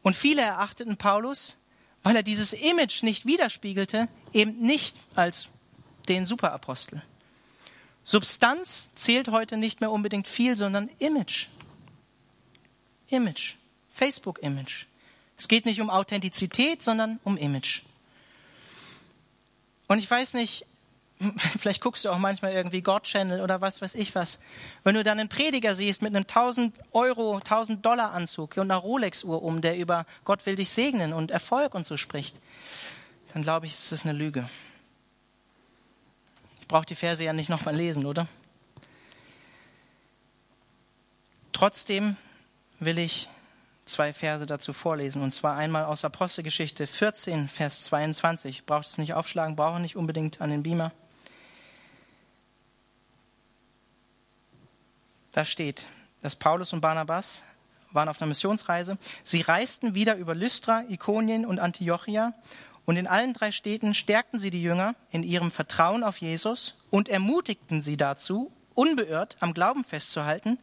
[0.03, 1.57] Und viele erachteten Paulus,
[2.03, 5.49] weil er dieses Image nicht widerspiegelte, eben nicht als
[6.11, 7.01] den Superapostel.
[8.05, 11.47] Substanz zählt heute nicht mehr unbedingt viel, sondern Image.
[13.09, 13.55] Image.
[13.93, 14.87] Facebook-Image.
[15.39, 17.83] Es geht nicht um Authentizität, sondern um Image.
[19.87, 20.67] Und ich weiß nicht,
[21.59, 24.39] vielleicht guckst du auch manchmal irgendwie God Channel oder was weiß ich was.
[24.83, 28.77] Wenn du dann einen Prediger siehst mit einem 1000 Euro, 1000 Dollar Anzug und einer
[28.77, 32.37] Rolex Uhr um, der über Gott will dich segnen und Erfolg und so spricht,
[33.33, 34.49] dann glaube ich, ist das eine Lüge.
[36.65, 38.27] Ich brauche die Verse ja nicht nochmal lesen, oder?
[41.53, 42.17] Trotzdem
[42.81, 43.29] will ich
[43.85, 45.21] zwei Verse dazu vorlesen.
[45.21, 48.65] Und zwar einmal aus Apostelgeschichte 14, Vers 22.
[48.65, 50.93] Braucht es nicht aufschlagen, brauche nicht unbedingt an den Beamer.
[55.33, 55.87] Da steht,
[56.23, 57.43] dass Paulus und Barnabas
[57.93, 58.97] waren auf einer Missionsreise.
[59.23, 62.33] Sie reisten wieder über Lystra, Ikonien und Antiochia
[62.87, 67.09] und in allen drei Städten stärkten sie die Jünger in ihrem Vertrauen auf Jesus und
[67.09, 70.59] ermutigten sie dazu, unbeirrt am Glauben festzuhalten.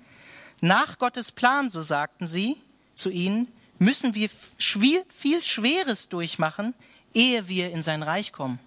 [0.59, 2.57] Nach Gottes Plan, so sagten sie,
[2.93, 3.47] zu ihnen,
[3.79, 6.75] müssen wir viel Schweres durchmachen,
[7.13, 8.59] ehe wir in sein Reich kommen.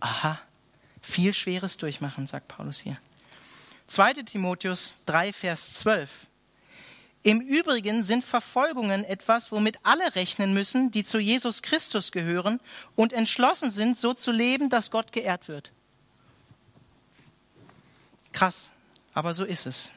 [0.00, 0.40] Aha,
[1.00, 2.96] viel Schweres durchmachen, sagt Paulus hier.
[3.86, 4.14] 2.
[4.24, 6.26] Timotheus 3, Vers 12.
[7.22, 12.58] Im Übrigen sind Verfolgungen etwas, womit alle rechnen müssen, die zu Jesus Christus gehören
[12.96, 15.70] und entschlossen sind, so zu leben, dass Gott geehrt wird.
[18.32, 18.70] Krass,
[19.14, 19.90] aber so ist es.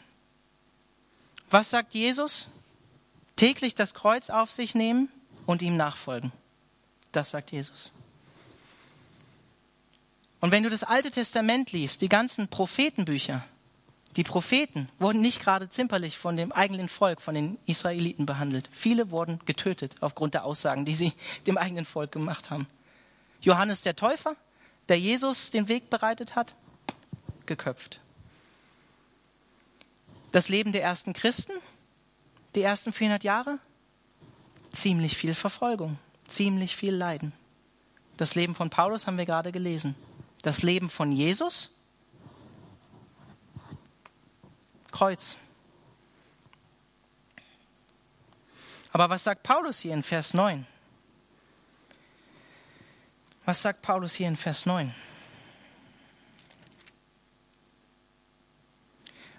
[1.49, 2.47] Was sagt Jesus?
[3.35, 5.09] täglich das Kreuz auf sich nehmen
[5.45, 6.31] und ihm nachfolgen.
[7.11, 7.91] Das sagt Jesus.
[10.39, 13.45] Und wenn du das Alte Testament liest, die ganzen Prophetenbücher,
[14.15, 18.69] die Propheten wurden nicht gerade zimperlich von dem eigenen Volk, von den Israeliten behandelt.
[18.71, 21.13] Viele wurden getötet aufgrund der Aussagen, die sie
[21.47, 22.67] dem eigenen Volk gemacht haben.
[23.41, 24.36] Johannes der Täufer,
[24.88, 26.56] der Jesus den Weg bereitet hat,
[27.45, 27.99] geköpft.
[30.32, 31.54] Das Leben der ersten Christen,
[32.56, 33.60] die ersten 400 Jahre?
[34.71, 35.97] Ziemlich viel Verfolgung,
[36.28, 37.34] ziemlich viel Leiden.
[38.17, 39.95] Das Leben von Paulus haben wir gerade gelesen.
[40.41, 41.71] Das Leben von Jesus?
[44.95, 45.36] Kreuz.
[48.93, 50.65] Aber was sagt Paulus hier in Vers 9?
[53.43, 54.95] Was sagt Paulus hier in Vers 9?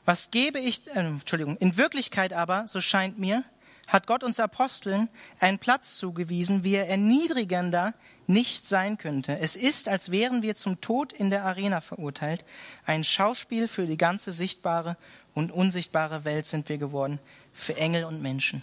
[0.05, 3.43] Was gebe ich, äh, Entschuldigung, in Wirklichkeit aber, so scheint mir,
[3.87, 5.09] hat Gott uns Aposteln
[5.41, 7.95] einen Platz zugewiesen, wie er erniedrigender
[8.27, 9.39] nicht sein könnte.
[9.39, 12.45] Es ist, als wären wir zum Tod in der Arena verurteilt.
[12.85, 14.97] Ein Schauspiel für die ganze sichtbare
[15.37, 17.21] und unsichtbare Welt sind wir geworden,
[17.53, 18.63] für Engel und Menschen.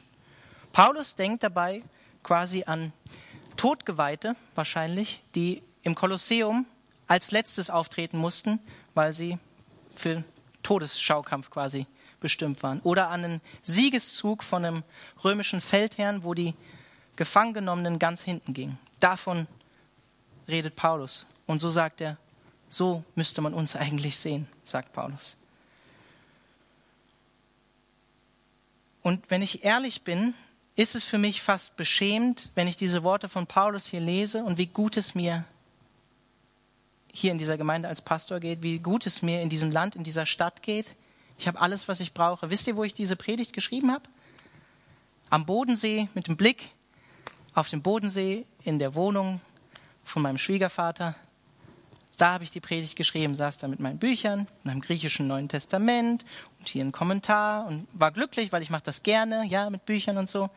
[0.74, 1.84] Paulus denkt dabei
[2.24, 2.92] quasi an
[3.56, 6.66] Todgeweihte, wahrscheinlich, die im Kolosseum
[7.08, 8.60] als letztes auftreten mussten,
[8.96, 9.38] weil sie
[9.92, 10.24] für
[10.64, 11.86] Todesschaukampf quasi
[12.20, 12.80] bestimmt waren.
[12.80, 14.84] Oder an einen Siegeszug von einem
[15.24, 16.56] römischen Feldherrn, wo die
[17.18, 18.80] Gefangenommenen ganz hinten gingen.
[19.00, 19.46] Davon
[20.48, 21.28] redet Paulus.
[21.46, 22.18] Und so sagt er,
[22.68, 25.38] so müsste man uns eigentlich sehen, sagt Paulus.
[29.04, 30.34] Und wenn ich ehrlich bin,
[30.76, 34.58] ist es für mich fast beschämend, wenn ich diese Worte von Paulus hier lese und
[34.58, 35.44] wie gut es mir
[37.12, 40.04] hier in dieser Gemeinde als Pastor geht, wie gut es mir in diesem Land, in
[40.04, 40.88] dieser Stadt geht.
[41.38, 42.50] Ich habe alles, was ich brauche.
[42.50, 44.04] Wisst ihr, wo ich diese Predigt geschrieben habe?
[45.30, 46.72] Am Bodensee mit dem Blick
[47.54, 49.42] auf den Bodensee in der Wohnung
[50.04, 51.16] von meinem Schwiegervater.
[52.18, 56.24] Da habe ich die Predigt geschrieben, saß da mit meinen Büchern, meinem griechischen Neuen Testament
[56.60, 60.18] und hier ein Kommentar und war glücklich, weil ich mache das gerne, ja, mit Büchern
[60.18, 60.50] und so.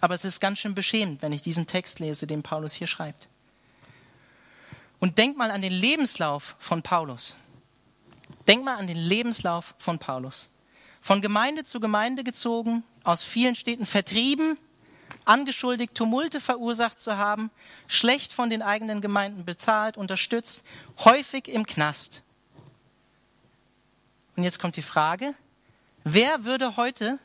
[0.00, 3.28] Aber es ist ganz schön beschämend, wenn ich diesen Text lese, den Paulus hier schreibt.
[4.98, 7.36] Und denk mal an den Lebenslauf von Paulus.
[8.48, 10.48] Denk mal an den Lebenslauf von Paulus.
[11.00, 14.58] Von Gemeinde zu Gemeinde gezogen, aus vielen Städten vertrieben,
[15.24, 17.50] angeschuldigt, Tumulte verursacht zu haben,
[17.86, 20.62] schlecht von den eigenen Gemeinden bezahlt, unterstützt,
[21.04, 22.22] häufig im Knast.
[24.36, 25.34] Und jetzt kommt die Frage,
[26.02, 27.18] wer würde heute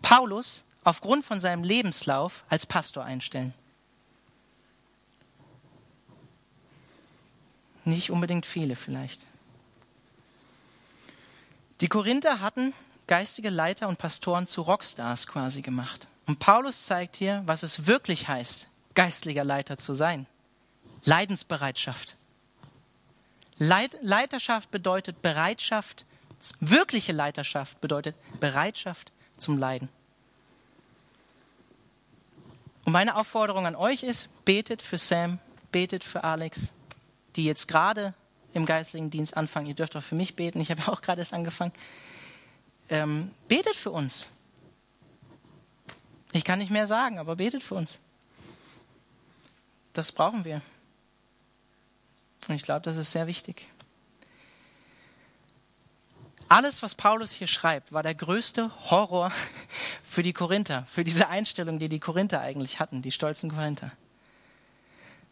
[0.00, 3.54] Paulus aufgrund von seinem Lebenslauf als Pastor einstellen?
[7.84, 9.26] Nicht unbedingt viele vielleicht.
[11.80, 12.72] Die Korinther hatten
[13.08, 16.06] geistige Leiter und Pastoren zu Rockstars quasi gemacht.
[16.26, 20.26] Und Paulus zeigt hier, was es wirklich heißt, geistlicher Leiter zu sein.
[21.04, 22.16] Leidensbereitschaft.
[23.58, 26.04] Leit Leiterschaft bedeutet Bereitschaft,
[26.60, 29.88] wirkliche Leiterschaft bedeutet Bereitschaft zum Leiden.
[32.84, 35.38] Und meine Aufforderung an euch ist, betet für Sam,
[35.70, 36.72] betet für Alex,
[37.36, 38.14] die jetzt gerade
[38.54, 39.66] im geistlichen Dienst anfangen.
[39.66, 41.72] Ihr dürft auch für mich beten, ich habe auch gerade erst angefangen.
[42.88, 44.28] Ähm, betet für uns.
[46.32, 47.98] Ich kann nicht mehr sagen, aber betet für uns.
[49.92, 50.62] Das brauchen wir.
[52.48, 53.66] Und ich glaube, das ist sehr wichtig.
[56.48, 59.30] Alles, was Paulus hier schreibt, war der größte Horror
[60.02, 63.92] für die Korinther, für diese Einstellung, die die Korinther eigentlich hatten, die stolzen Korinther.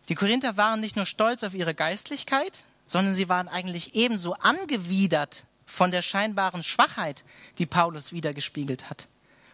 [0.08, 5.44] Die Korinther waren nicht nur stolz auf ihre Geistlichkeit, sondern sie waren eigentlich ebenso angewidert
[5.66, 7.24] von der scheinbaren Schwachheit,
[7.58, 9.06] die Paulus wiedergespiegelt hat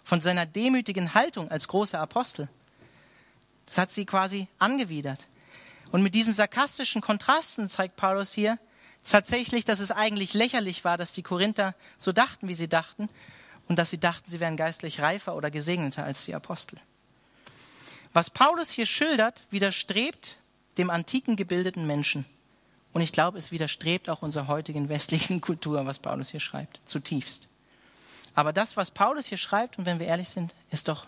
[0.06, 2.48] von seiner demütigen Haltung als großer Apostel.
[3.66, 5.26] Das hat sie quasi angewidert.
[5.90, 8.60] Und mit diesen sarkastischen Kontrasten zeigt Paulus hier
[9.04, 13.08] tatsächlich, dass es eigentlich lächerlich war, dass die Korinther so dachten, wie sie dachten,
[13.66, 16.78] und dass sie dachten, sie wären geistlich reifer oder gesegneter als die Apostel.
[18.12, 20.38] Was Paulus hier schildert, widerstrebt
[20.78, 22.26] dem antiken gebildeten Menschen.
[22.92, 27.48] Und ich glaube, es widerstrebt auch unserer heutigen westlichen Kultur, was Paulus hier schreibt, zutiefst.
[28.36, 31.06] Aber das, was Paulus hier schreibt, und wenn wir ehrlich sind, ist doch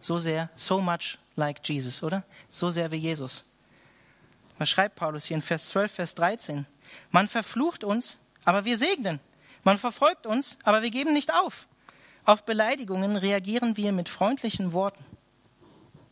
[0.00, 2.22] so sehr, so much like Jesus, oder?
[2.48, 3.44] So sehr wie Jesus.
[4.58, 6.66] Was schreibt Paulus hier in Vers 12, Vers 13?
[7.10, 9.18] Man verflucht uns, aber wir segnen.
[9.64, 11.66] Man verfolgt uns, aber wir geben nicht auf.
[12.24, 15.04] Auf Beleidigungen reagieren wir mit freundlichen Worten.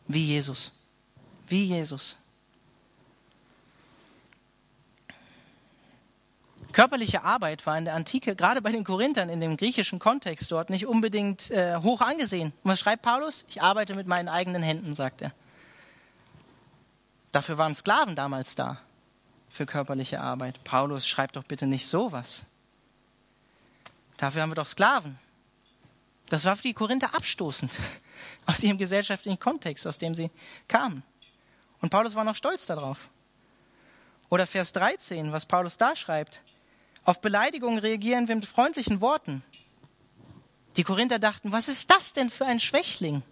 [0.05, 0.73] Wie Jesus.
[1.47, 2.17] Wie Jesus.
[6.77, 10.69] Körperliche Arbeit war in der Antike, gerade bei den Korinthern in dem griechischen Kontext dort,
[10.69, 12.53] nicht unbedingt äh, hoch angesehen.
[12.61, 13.45] Und was schreibt Paulus?
[13.47, 15.31] Ich arbeite mit meinen eigenen Händen, sagt er.
[17.31, 18.77] Dafür waren Sklaven damals da,
[19.49, 20.63] für körperliche Arbeit.
[20.65, 22.43] Paulus schreibt doch bitte nicht sowas.
[24.17, 25.17] Dafür haben wir doch Sklaven.
[26.29, 27.71] Das war für die Korinther abstoßend
[28.45, 30.29] aus ihrem gesellschaftlichen Kontext, aus dem sie
[30.67, 31.01] kamen.
[31.81, 33.09] Und Paulus war noch stolz darauf.
[34.29, 36.43] Oder Vers 13, was Paulus da schreibt.
[37.07, 39.41] Auf Beleidigungen reagieren wir mit freundlichen Worten.
[40.75, 43.23] Die Korinther dachten, was ist das denn für ein Schwächling?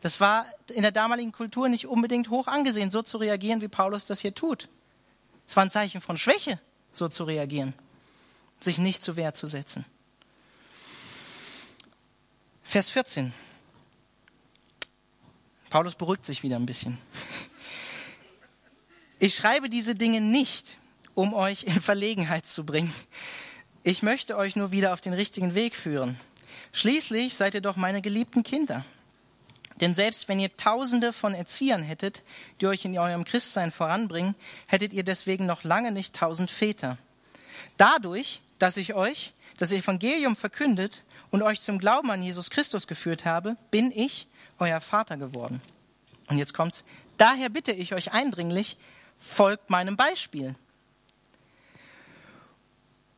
[0.00, 4.06] Das war in der damaligen Kultur nicht unbedingt hoch angesehen, so zu reagieren, wie Paulus
[4.06, 4.70] das hier tut.
[5.46, 6.58] Es war ein Zeichen von Schwäche,
[6.94, 7.74] so zu reagieren,
[8.58, 9.84] sich nicht zur Wehr zu setzen.
[12.62, 13.34] Vers 14.
[15.68, 16.96] Paulus beruhigt sich wieder ein bisschen.
[19.18, 20.78] Ich schreibe diese Dinge nicht,
[21.20, 22.94] um euch in Verlegenheit zu bringen.
[23.82, 26.18] Ich möchte euch nur wieder auf den richtigen Weg führen.
[26.72, 28.86] Schließlich seid ihr doch meine geliebten Kinder.
[29.82, 32.22] Denn selbst wenn ihr Tausende von Erziehern hättet,
[32.60, 34.34] die euch in eurem Christsein voranbringen,
[34.66, 36.96] hättet ihr deswegen noch lange nicht tausend Väter.
[37.76, 43.26] Dadurch, dass ich euch das Evangelium verkündet und euch zum Glauben an Jesus Christus geführt
[43.26, 44.26] habe, bin ich
[44.58, 45.60] euer Vater geworden.
[46.28, 46.82] Und jetzt kommt's.
[47.18, 48.78] Daher bitte ich euch eindringlich,
[49.18, 50.54] folgt meinem Beispiel.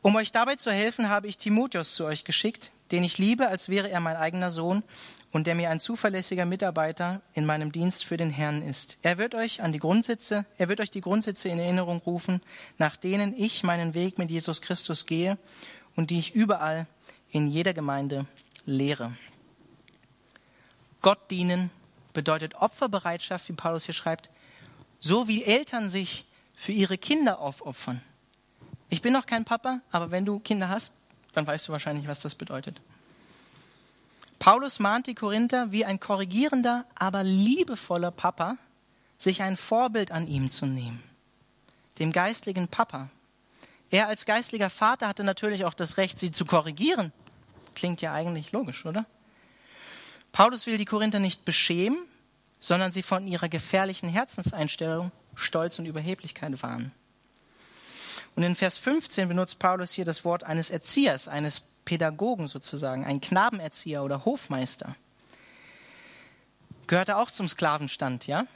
[0.03, 3.69] Um euch dabei zu helfen, habe ich Timotheus zu euch geschickt, den ich liebe, als
[3.69, 4.83] wäre er mein eigener Sohn
[5.31, 8.99] und der mir ein zuverlässiger Mitarbeiter in meinem Dienst für den Herrn ist.
[9.03, 12.43] Er wird euch an die Grundsätze, er wird euch die Grundsätze in Erinnerung rufen,
[12.79, 15.39] nach denen ich meinen Weg mit Jesus Christus gehe
[15.95, 16.89] und die ich überall
[17.31, 18.27] in jeder Gemeinde
[18.67, 19.17] lehre.
[21.01, 21.71] Gott dienen
[22.13, 24.31] bedeutet Opferbereitschaft, wie Paulus hier schreibt,
[24.99, 26.25] so wie Eltern sich
[26.57, 28.03] für ihre Kinder aufopfern.
[28.93, 30.93] Ich bin noch kein Papa, aber wenn du Kinder hast,
[31.33, 32.83] dann weißt du wahrscheinlich, was das bedeutet.
[34.39, 38.59] Paulus mahnt die Korinther wie ein korrigierender, aber liebevoller Papa,
[39.17, 41.03] sich ein Vorbild an ihm zu nehmen,
[42.01, 43.09] dem geistlichen Papa.
[43.91, 47.15] Er als geistlicher Vater hatte natürlich auch das Recht, sie zu korrigieren.
[47.75, 49.07] Klingt ja eigentlich logisch, oder?
[50.33, 52.05] Paulus will die Korinther nicht beschämen,
[52.61, 56.93] sondern sie von ihrer gefährlichen Herzenseinstellung, Stolz und Überheblichkeit warnen.
[58.35, 63.21] Und in Vers 15 benutzt Paulus hier das Wort eines Erziehers, eines Pädagogen sozusagen, ein
[63.21, 64.95] Knabenerzieher oder Hofmeister.
[66.87, 68.47] gehörte auch zum Sklavenstand, ja.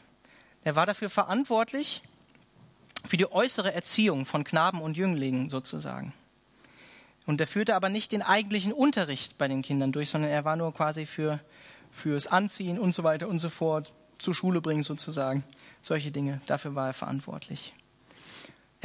[0.65, 2.03] Er war dafür verantwortlich,
[3.05, 6.13] für die äußere Erziehung von Knaben und Jünglingen sozusagen.
[7.25, 10.57] Und er führte aber nicht den eigentlichen Unterricht bei den Kindern durch, sondern er war
[10.57, 11.41] nur quasi für,
[11.91, 15.45] fürs Anziehen und so weiter und so fort, zur Schule bringen sozusagen.
[15.83, 17.75] Solche Dinge, dafür war er verantwortlich.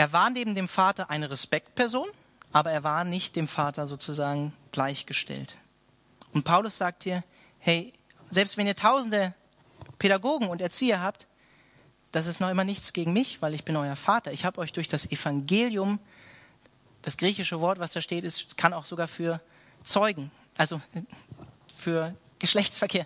[0.01, 2.07] Er war neben dem Vater eine Respektperson,
[2.51, 5.57] aber er war nicht dem Vater sozusagen gleichgestellt.
[6.33, 7.23] Und Paulus sagt hier,
[7.59, 7.93] hey,
[8.31, 9.35] selbst wenn ihr tausende
[9.99, 11.27] Pädagogen und Erzieher habt,
[12.11, 14.31] das ist noch immer nichts gegen mich, weil ich bin euer Vater.
[14.31, 15.99] Ich habe euch durch das Evangelium,
[17.03, 19.39] das griechische Wort, was da steht, ist, kann auch sogar für
[19.83, 20.81] Zeugen, also
[21.77, 23.05] für Geschlechtsverkehr.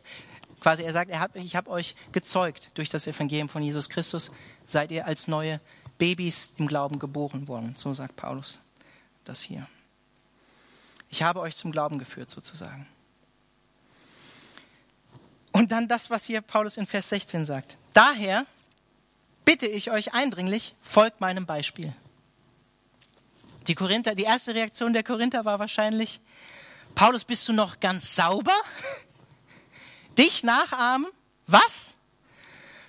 [0.61, 4.31] Quasi, er sagt, er hat, ich habe euch gezeugt durch das Evangelium von Jesus Christus,
[4.65, 5.59] seid ihr als neue
[5.97, 7.75] Babys im Glauben geboren worden.
[7.75, 8.59] So sagt Paulus
[9.23, 9.67] das hier.
[11.09, 12.87] Ich habe euch zum Glauben geführt, sozusagen.
[15.51, 17.77] Und dann das, was hier Paulus in Vers 16 sagt.
[17.93, 18.45] Daher
[19.45, 21.93] bitte ich euch eindringlich, folgt meinem Beispiel.
[23.67, 26.19] Die Korinther, die erste Reaktion der Korinther war wahrscheinlich,
[26.93, 28.55] Paulus, bist du noch ganz sauber?
[30.17, 31.07] Dich nachahmen?
[31.47, 31.95] Was?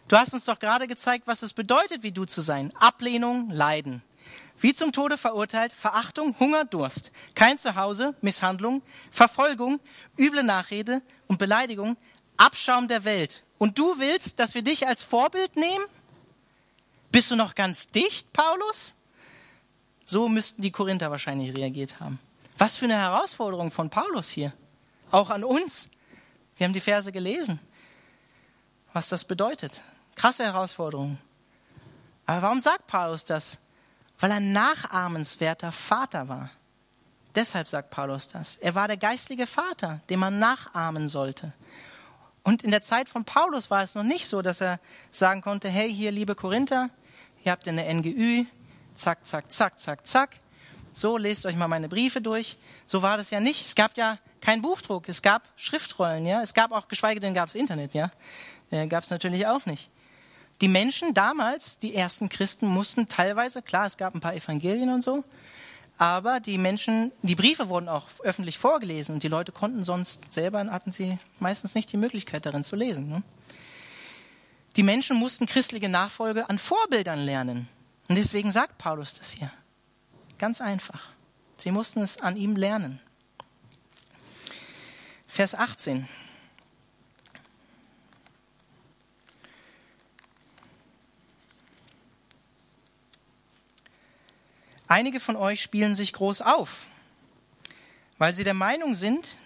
[0.08, 2.72] Du hast uns doch gerade gezeigt, was es bedeutet, wie du zu sein.
[2.78, 4.02] Ablehnung, Leiden.
[4.58, 7.10] Wie zum Tode verurteilt, Verachtung, Hunger, Durst.
[7.34, 9.80] Kein Zuhause, Misshandlung, Verfolgung,
[10.18, 11.96] üble Nachrede und Beleidigung,
[12.36, 13.42] Abschaum der Welt.
[13.58, 15.84] Und du willst, dass wir dich als Vorbild nehmen?
[17.10, 18.94] Bist du noch ganz dicht, Paulus?
[20.04, 22.20] So müssten die Korinther wahrscheinlich reagiert haben.
[22.58, 24.52] Was für eine Herausforderung von Paulus hier.
[25.10, 25.90] Auch an uns.
[26.56, 27.58] Wir haben die Verse gelesen,
[28.92, 29.82] was das bedeutet.
[30.16, 31.18] Krasse Herausforderung.
[32.24, 33.58] Aber warum sagt Paulus das?
[34.18, 36.50] Weil er nachahmenswerter Vater war.
[37.34, 38.56] Deshalb sagt Paulus das.
[38.56, 41.52] Er war der geistliche Vater, den man nachahmen sollte.
[42.42, 45.68] Und in der Zeit von Paulus war es noch nicht so, dass er sagen konnte,
[45.68, 46.88] hey, hier, liebe Korinther,
[47.44, 48.46] ihr habt eine NGÜ,
[48.94, 50.30] zack, zack, zack, zack, zack.
[50.94, 52.56] So, lest euch mal meine Briefe durch.
[52.86, 53.66] So war das ja nicht.
[53.66, 56.40] Es gab ja keinen Buchdruck, es gab Schriftrollen, ja.
[56.40, 58.10] Es gab auch, geschweige denn gab es Internet, ja.
[58.70, 59.90] Äh, gab es natürlich auch nicht.
[60.60, 65.02] Die Menschen damals, die ersten Christen, mussten teilweise, klar, es gab ein paar Evangelien und
[65.02, 65.22] so,
[65.98, 70.64] aber die Menschen, die Briefe wurden auch öffentlich vorgelesen und die Leute konnten sonst selber,
[70.70, 73.08] hatten sie meistens nicht die Möglichkeit darin zu lesen.
[73.08, 73.22] Ne?
[74.76, 77.68] Die Menschen mussten christliche Nachfolge an Vorbildern lernen.
[78.08, 79.50] Und deswegen sagt Paulus das hier.
[80.38, 81.08] Ganz einfach.
[81.56, 83.00] Sie mussten es an ihm lernen.
[85.26, 86.06] Vers 18.
[94.88, 96.86] Einige von euch spielen sich groß auf,
[98.18, 99.38] weil sie der Meinung sind,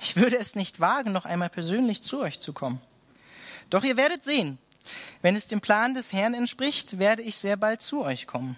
[0.00, 2.80] ich würde es nicht wagen, noch einmal persönlich zu euch zu kommen.
[3.70, 4.58] Doch ihr werdet sehen,
[5.22, 8.56] wenn es dem Plan des Herrn entspricht, werde ich sehr bald zu euch kommen.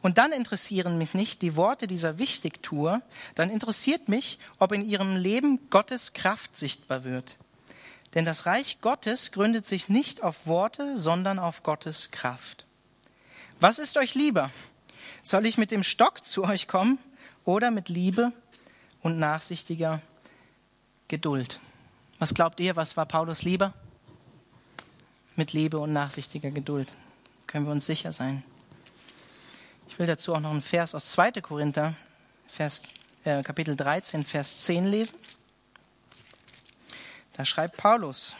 [0.00, 3.02] Und dann interessieren mich nicht die Worte dieser Wichtigtour,
[3.34, 7.36] dann interessiert mich, ob in ihrem Leben Gottes Kraft sichtbar wird.
[8.14, 12.66] Denn das Reich Gottes gründet sich nicht auf Worte, sondern auf Gottes Kraft.
[13.60, 14.50] Was ist euch lieber?
[15.22, 16.98] Soll ich mit dem Stock zu euch kommen
[17.44, 18.32] oder mit Liebe
[19.02, 20.02] und nachsichtiger
[21.06, 21.60] Geduld?
[22.18, 23.72] Was glaubt ihr, was war Paulus lieber?
[25.36, 26.92] Mit Liebe und nachsichtiger Geduld
[27.46, 28.42] können wir uns sicher sein.
[29.88, 31.32] Ich will dazu auch noch einen Vers aus 2.
[31.40, 31.94] Korinther,
[32.48, 32.82] Vers,
[33.24, 35.16] äh, Kapitel 13, Vers 10 lesen.
[37.34, 38.34] Da schreibt Paulus,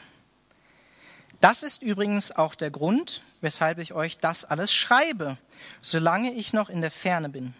[1.43, 5.36] das ist übrigens auch der Grund, weshalb ich euch das alles schreibe,
[5.80, 7.53] solange ich noch in der Ferne bin.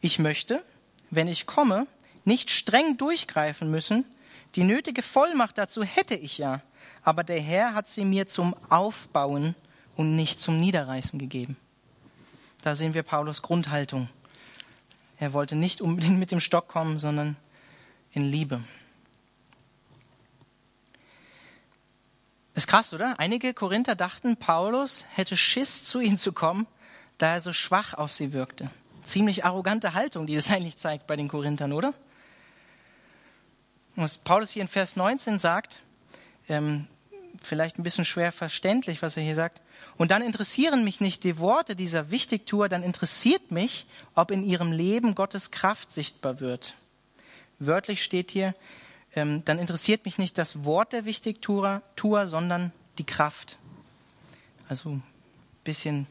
[0.00, 0.62] Ich möchte,
[1.10, 1.88] wenn ich komme,
[2.24, 4.04] nicht streng durchgreifen müssen.
[4.54, 6.62] Die nötige Vollmacht dazu hätte ich ja,
[7.02, 9.56] aber der Herr hat sie mir zum Aufbauen
[9.96, 11.56] und nicht zum Niederreißen gegeben.
[12.62, 14.08] Da sehen wir Paulus Grundhaltung.
[15.18, 17.36] Er wollte nicht unbedingt mit dem Stock kommen, sondern
[18.12, 18.62] in Liebe.
[22.58, 23.20] Ist krass, oder?
[23.20, 26.66] Einige Korinther dachten, Paulus hätte Schiss, zu ihnen zu kommen,
[27.16, 28.68] da er so schwach auf sie wirkte.
[29.04, 31.94] Ziemlich arrogante Haltung, die das eigentlich zeigt bei den Korinthern, oder?
[33.94, 35.82] Was Paulus hier in Vers 19 sagt,
[36.48, 36.88] ähm,
[37.40, 39.62] vielleicht ein bisschen schwer verständlich, was er hier sagt.
[39.96, 43.86] Und dann interessieren mich nicht die Worte dieser Wichtigtour, dann interessiert mich,
[44.16, 46.74] ob in ihrem Leben Gottes Kraft sichtbar wird.
[47.60, 48.52] Wörtlich steht hier,
[49.18, 53.56] ähm, dann interessiert mich nicht das Wort der Wichtigtour, sondern die Kraft.
[54.68, 55.02] Also ein
[55.64, 56.06] bisschen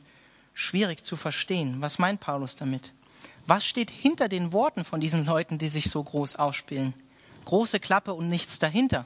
[0.54, 1.82] schwierig zu verstehen.
[1.82, 2.94] Was meint Paulus damit?
[3.46, 6.94] Was steht hinter den Worten von diesen Leuten, die sich so groß ausspielen?
[7.46, 9.06] Große Klappe und nichts dahinter.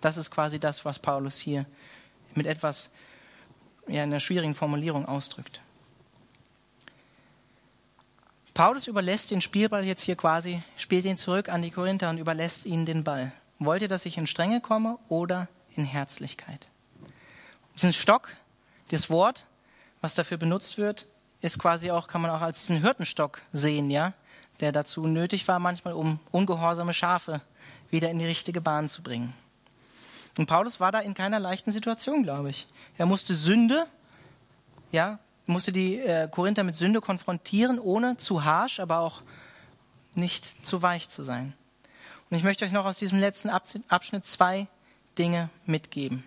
[0.00, 1.66] Das ist quasi das, was Paulus hier
[2.34, 2.90] mit etwas,
[3.86, 5.60] ja, einer schwierigen Formulierung ausdrückt.
[8.54, 12.66] Paulus überlässt den Spielball jetzt hier quasi, spielt ihn zurück an die Korinther und überlässt
[12.66, 13.32] ihnen den Ball.
[13.58, 16.68] Wollt ihr, dass ich in Strenge komme oder in Herzlichkeit?
[17.74, 18.28] Diesen Stock,
[18.90, 19.46] das Wort,
[20.00, 21.08] was dafür benutzt wird,
[21.40, 24.12] ist quasi auch, kann man auch als einen Hirtenstock sehen, ja,
[24.60, 27.40] der dazu nötig war, manchmal um ungehorsame Schafe
[27.90, 29.34] wieder in die richtige Bahn zu bringen.
[30.38, 32.66] Und Paulus war da in keiner leichten Situation, glaube ich.
[32.98, 33.86] Er musste Sünde,
[34.92, 39.22] ja, musste die äh, Korinther mit Sünde konfrontieren, ohne zu harsch, aber auch
[40.14, 41.54] nicht zu weich zu sein.
[42.30, 44.66] Und ich möchte euch noch aus diesem letzten Abschnitt zwei
[45.18, 46.24] Dinge mitgeben.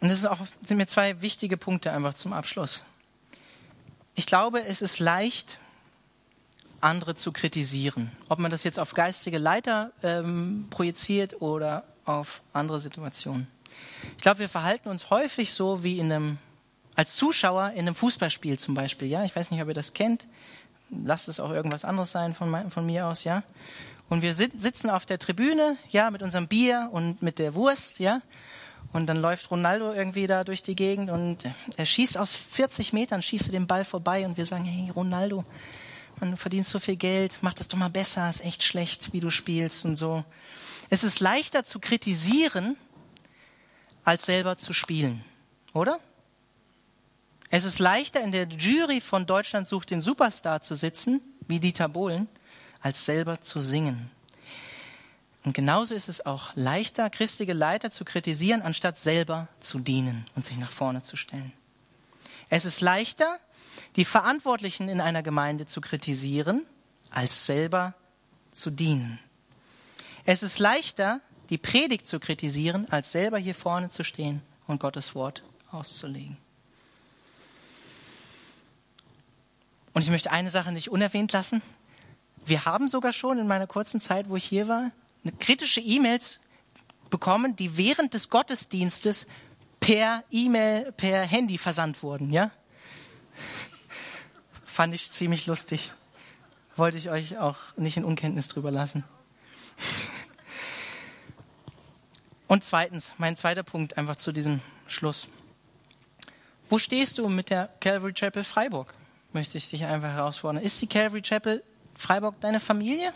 [0.00, 2.84] Und das auch, sind mir zwei wichtige Punkte einfach zum Abschluss.
[4.14, 5.58] Ich glaube, es ist leicht,
[6.80, 8.10] andere zu kritisieren.
[8.28, 13.46] Ob man das jetzt auf geistige Leiter ähm, projiziert oder auf andere Situationen.
[14.16, 16.38] Ich glaube, wir verhalten uns häufig so wie in einem
[16.94, 20.26] als Zuschauer in einem Fußballspiel zum Beispiel, ja, ich weiß nicht, ob ihr das kennt,
[20.90, 23.42] lasst es auch irgendwas anderes sein von, von mir aus, ja.
[24.08, 28.00] Und wir sit sitzen auf der Tribüne, ja, mit unserem Bier und mit der Wurst,
[28.00, 28.20] ja.
[28.92, 31.44] Und dann läuft Ronaldo irgendwie da durch die Gegend und
[31.76, 35.44] er schießt aus 40 Metern, schießt er den Ball vorbei und wir sagen, hey Ronaldo,
[36.18, 39.20] man, du verdienst so viel Geld, mach das doch mal besser, ist echt schlecht, wie
[39.20, 40.24] du spielst und so.
[40.88, 42.76] Es ist leichter zu kritisieren,
[44.02, 45.24] als selber zu spielen,
[45.72, 46.00] oder?
[47.50, 51.88] Es ist leichter, in der Jury von Deutschland sucht den Superstar zu sitzen, wie Dieter
[51.88, 52.28] Bohlen,
[52.80, 54.10] als selber zu singen.
[55.42, 60.44] Und genauso ist es auch leichter, christliche Leiter zu kritisieren, anstatt selber zu dienen und
[60.44, 61.52] sich nach vorne zu stellen.
[62.50, 63.38] Es ist leichter,
[63.96, 66.66] die Verantwortlichen in einer Gemeinde zu kritisieren,
[67.10, 67.94] als selber
[68.52, 69.18] zu dienen.
[70.24, 75.14] Es ist leichter, die Predigt zu kritisieren, als selber hier vorne zu stehen und Gottes
[75.14, 75.42] Wort
[75.72, 76.36] auszulegen.
[80.00, 81.60] Und ich möchte eine Sache nicht unerwähnt lassen.
[82.46, 84.92] Wir haben sogar schon in meiner kurzen Zeit, wo ich hier war,
[85.40, 86.40] kritische E-Mails
[87.10, 89.26] bekommen, die während des Gottesdienstes
[89.78, 92.50] per E-Mail, per Handy versandt wurden, ja?
[94.64, 95.92] Fand ich ziemlich lustig.
[96.76, 99.04] Wollte ich euch auch nicht in Unkenntnis drüber lassen.
[102.48, 105.28] Und zweitens, mein zweiter Punkt einfach zu diesem Schluss.
[106.70, 108.94] Wo stehst du mit der Calvary Chapel Freiburg?
[109.32, 110.62] Möchte ich dich einfach herausfordern.
[110.62, 111.62] Ist die Calvary Chapel
[111.94, 113.12] Freiburg deine Familie?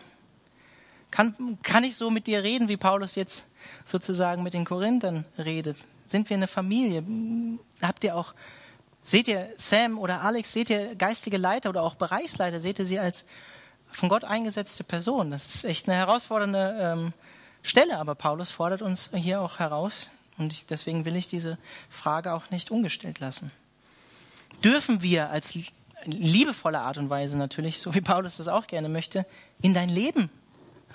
[1.11, 3.47] Kann, kann ich so mit dir reden, wie Paulus jetzt
[3.85, 5.85] sozusagen mit den Korinthern redet?
[6.07, 7.05] Sind wir eine Familie?
[7.81, 8.35] Habt ihr auch,
[9.03, 12.99] seht ihr Sam oder Alex, seht ihr geistige Leiter oder auch Bereichsleiter, seht ihr sie
[12.99, 13.25] als
[13.93, 15.31] von Gott eingesetzte Person?
[15.31, 17.13] Das ist echt eine herausfordernde ähm,
[17.63, 21.59] Stelle, aber Paulus fordert uns hier auch heraus und ich, deswegen will ich diese
[21.89, 23.53] Frage auch nicht ungestellt lassen.
[24.63, 25.57] Dürfen wir als
[26.07, 29.27] liebevolle Art und Weise natürlich, so wie Paulus das auch gerne möchte,
[29.61, 30.31] in dein Leben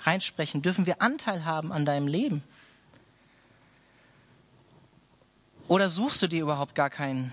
[0.02, 0.62] reinsprechen?
[0.62, 2.42] Dürfen wir Anteil haben an deinem Leben?
[5.68, 7.32] Oder suchst du dir überhaupt gar keinen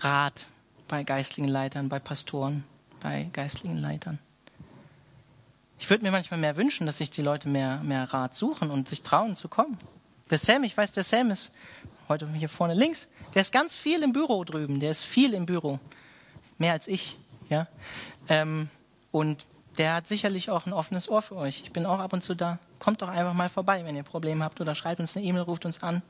[0.00, 0.48] Rat
[0.86, 2.64] bei geistlichen Leitern, bei Pastoren,
[3.00, 4.18] bei geistlichen Leitern?
[5.78, 8.88] Ich würde mir manchmal mehr wünschen, dass sich die Leute mehr, mehr Rat suchen und
[8.88, 9.78] sich trauen zu kommen.
[10.30, 11.52] Der Sam, ich weiß, der Sam ist
[12.08, 15.46] heute hier vorne links, der ist ganz viel im Büro drüben, der ist viel im
[15.46, 15.80] Büro
[16.58, 17.18] mehr als ich.
[17.48, 17.68] Ja?
[18.28, 18.68] Ähm,
[19.10, 19.44] und
[19.78, 21.62] der hat sicherlich auch ein offenes Ohr für euch.
[21.62, 22.58] Ich bin auch ab und zu da.
[22.78, 25.66] Kommt doch einfach mal vorbei, wenn ihr Probleme habt oder schreibt uns eine E-Mail, ruft
[25.66, 26.02] uns an.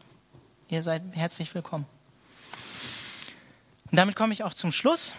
[0.69, 1.87] Ihr seid herzlich willkommen.
[3.91, 5.15] Und damit komme ich auch zum Schluss.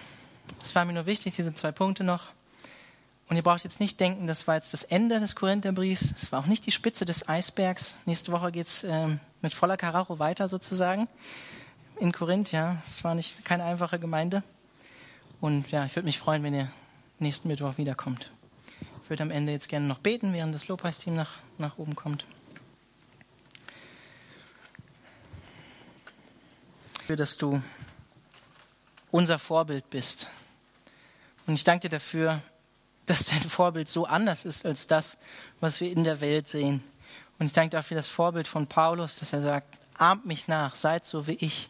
[0.64, 2.24] Es war mir nur wichtig, diese zwei Punkte noch.
[3.28, 6.14] Und ihr braucht jetzt nicht denken, das war jetzt das Ende des Korintherbriefs.
[6.22, 7.96] Es war auch nicht die Spitze des Eisbergs.
[8.06, 11.08] Nächste Woche geht es ähm, mit voller Karacho weiter sozusagen.
[12.00, 12.78] In Korinth, ja.
[12.86, 14.44] Es war nicht keine einfache Gemeinde.
[15.46, 16.72] Und ja, ich würde mich freuen, wenn ihr
[17.20, 18.32] nächsten Mittwoch wiederkommt.
[19.04, 22.26] Ich würde am Ende jetzt gerne noch beten, während das Lobpreisteam nach, nach oben kommt.
[27.06, 27.62] Für dass du
[29.12, 30.26] unser Vorbild bist.
[31.46, 32.42] Und ich danke dir dafür,
[33.06, 35.16] dass dein Vorbild so anders ist als das,
[35.60, 36.84] was wir in der Welt sehen.
[37.38, 41.06] Und ich danke dafür das Vorbild von Paulus, dass er sagt, ahmt mich nach, seid
[41.06, 41.70] so wie ich.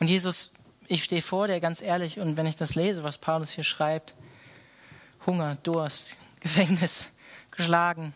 [0.00, 0.50] Und Jesus,
[0.88, 4.14] ich stehe vor dir ganz ehrlich und wenn ich das lese, was Paulus hier schreibt,
[5.26, 7.10] Hunger, Durst, Gefängnis,
[7.50, 8.14] geschlagen,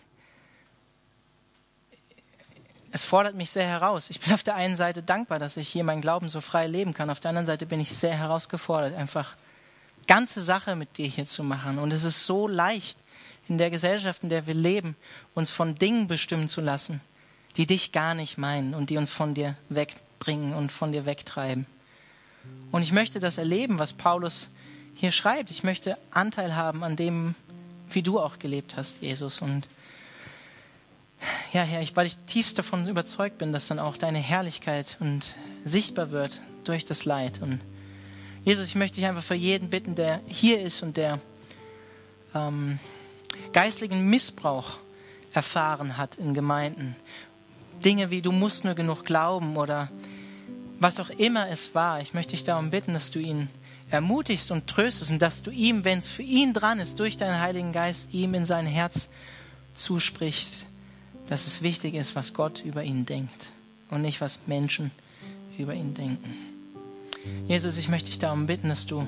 [2.93, 4.09] es fordert mich sehr heraus.
[4.09, 6.95] Ich bin auf der einen Seite dankbar, dass ich hier meinen Glauben so frei leben
[6.95, 7.11] kann.
[7.11, 9.37] Auf der anderen Seite bin ich sehr herausgefordert, einfach
[10.07, 11.79] ganze Sache mit dir hier zu machen.
[11.79, 12.99] Und es ist so leicht,
[13.49, 14.97] in der Gesellschaft, in der wir leben,
[15.35, 17.01] uns von Dingen bestimmen zu lassen,
[17.57, 21.67] die dich gar nicht meinen und die uns von dir wegbringen und von dir wegtreiben.
[22.73, 24.51] Und ich möchte das erleben, was Paulus
[24.95, 25.51] hier schreibt.
[25.51, 27.35] Ich möchte Anteil haben an dem,
[27.91, 29.41] wie du auch gelebt hast, Jesus.
[29.41, 29.69] Und
[31.53, 35.37] ja, Herr, ich, weil ich tiefst davon überzeugt bin, dass dann auch deine Herrlichkeit und
[35.65, 37.41] sichtbar wird durch das Leid.
[37.41, 37.61] Und
[38.45, 41.21] Jesus, ich möchte dich einfach für jeden bitten, der hier ist und der
[42.35, 42.79] ähm,
[43.53, 44.79] geistlichen Missbrauch
[45.33, 46.97] erfahren hat in Gemeinden.
[47.85, 49.91] Dinge wie du musst nur genug glauben oder
[50.79, 52.01] was auch immer es war.
[52.01, 53.49] Ich möchte dich darum bitten, dass du ihn
[53.91, 57.41] ermutigst und tröstest und dass du ihm, wenn es für ihn dran ist, durch deinen
[57.41, 59.09] Heiligen Geist ihm in sein Herz
[59.75, 60.67] zusprichst,
[61.29, 63.51] dass es wichtig ist, was Gott über ihn denkt
[63.91, 64.91] und nicht, was Menschen
[65.59, 66.35] über ihn denken.
[67.49, 69.07] Jesus, ich möchte dich darum bitten, dass du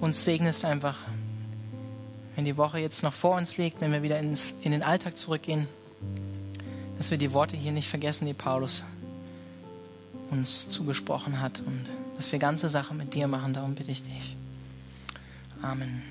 [0.00, 0.98] uns segnest einfach,
[2.34, 5.16] wenn die Woche jetzt noch vor uns liegt, wenn wir wieder ins, in den Alltag
[5.16, 5.68] zurückgehen,
[6.96, 8.84] dass wir die Worte hier nicht vergessen, die Paulus
[10.32, 13.54] uns zugesprochen hat und dass wir ganze Sache mit dir machen.
[13.54, 14.36] Darum bitte ich dich.
[15.60, 16.02] Amen.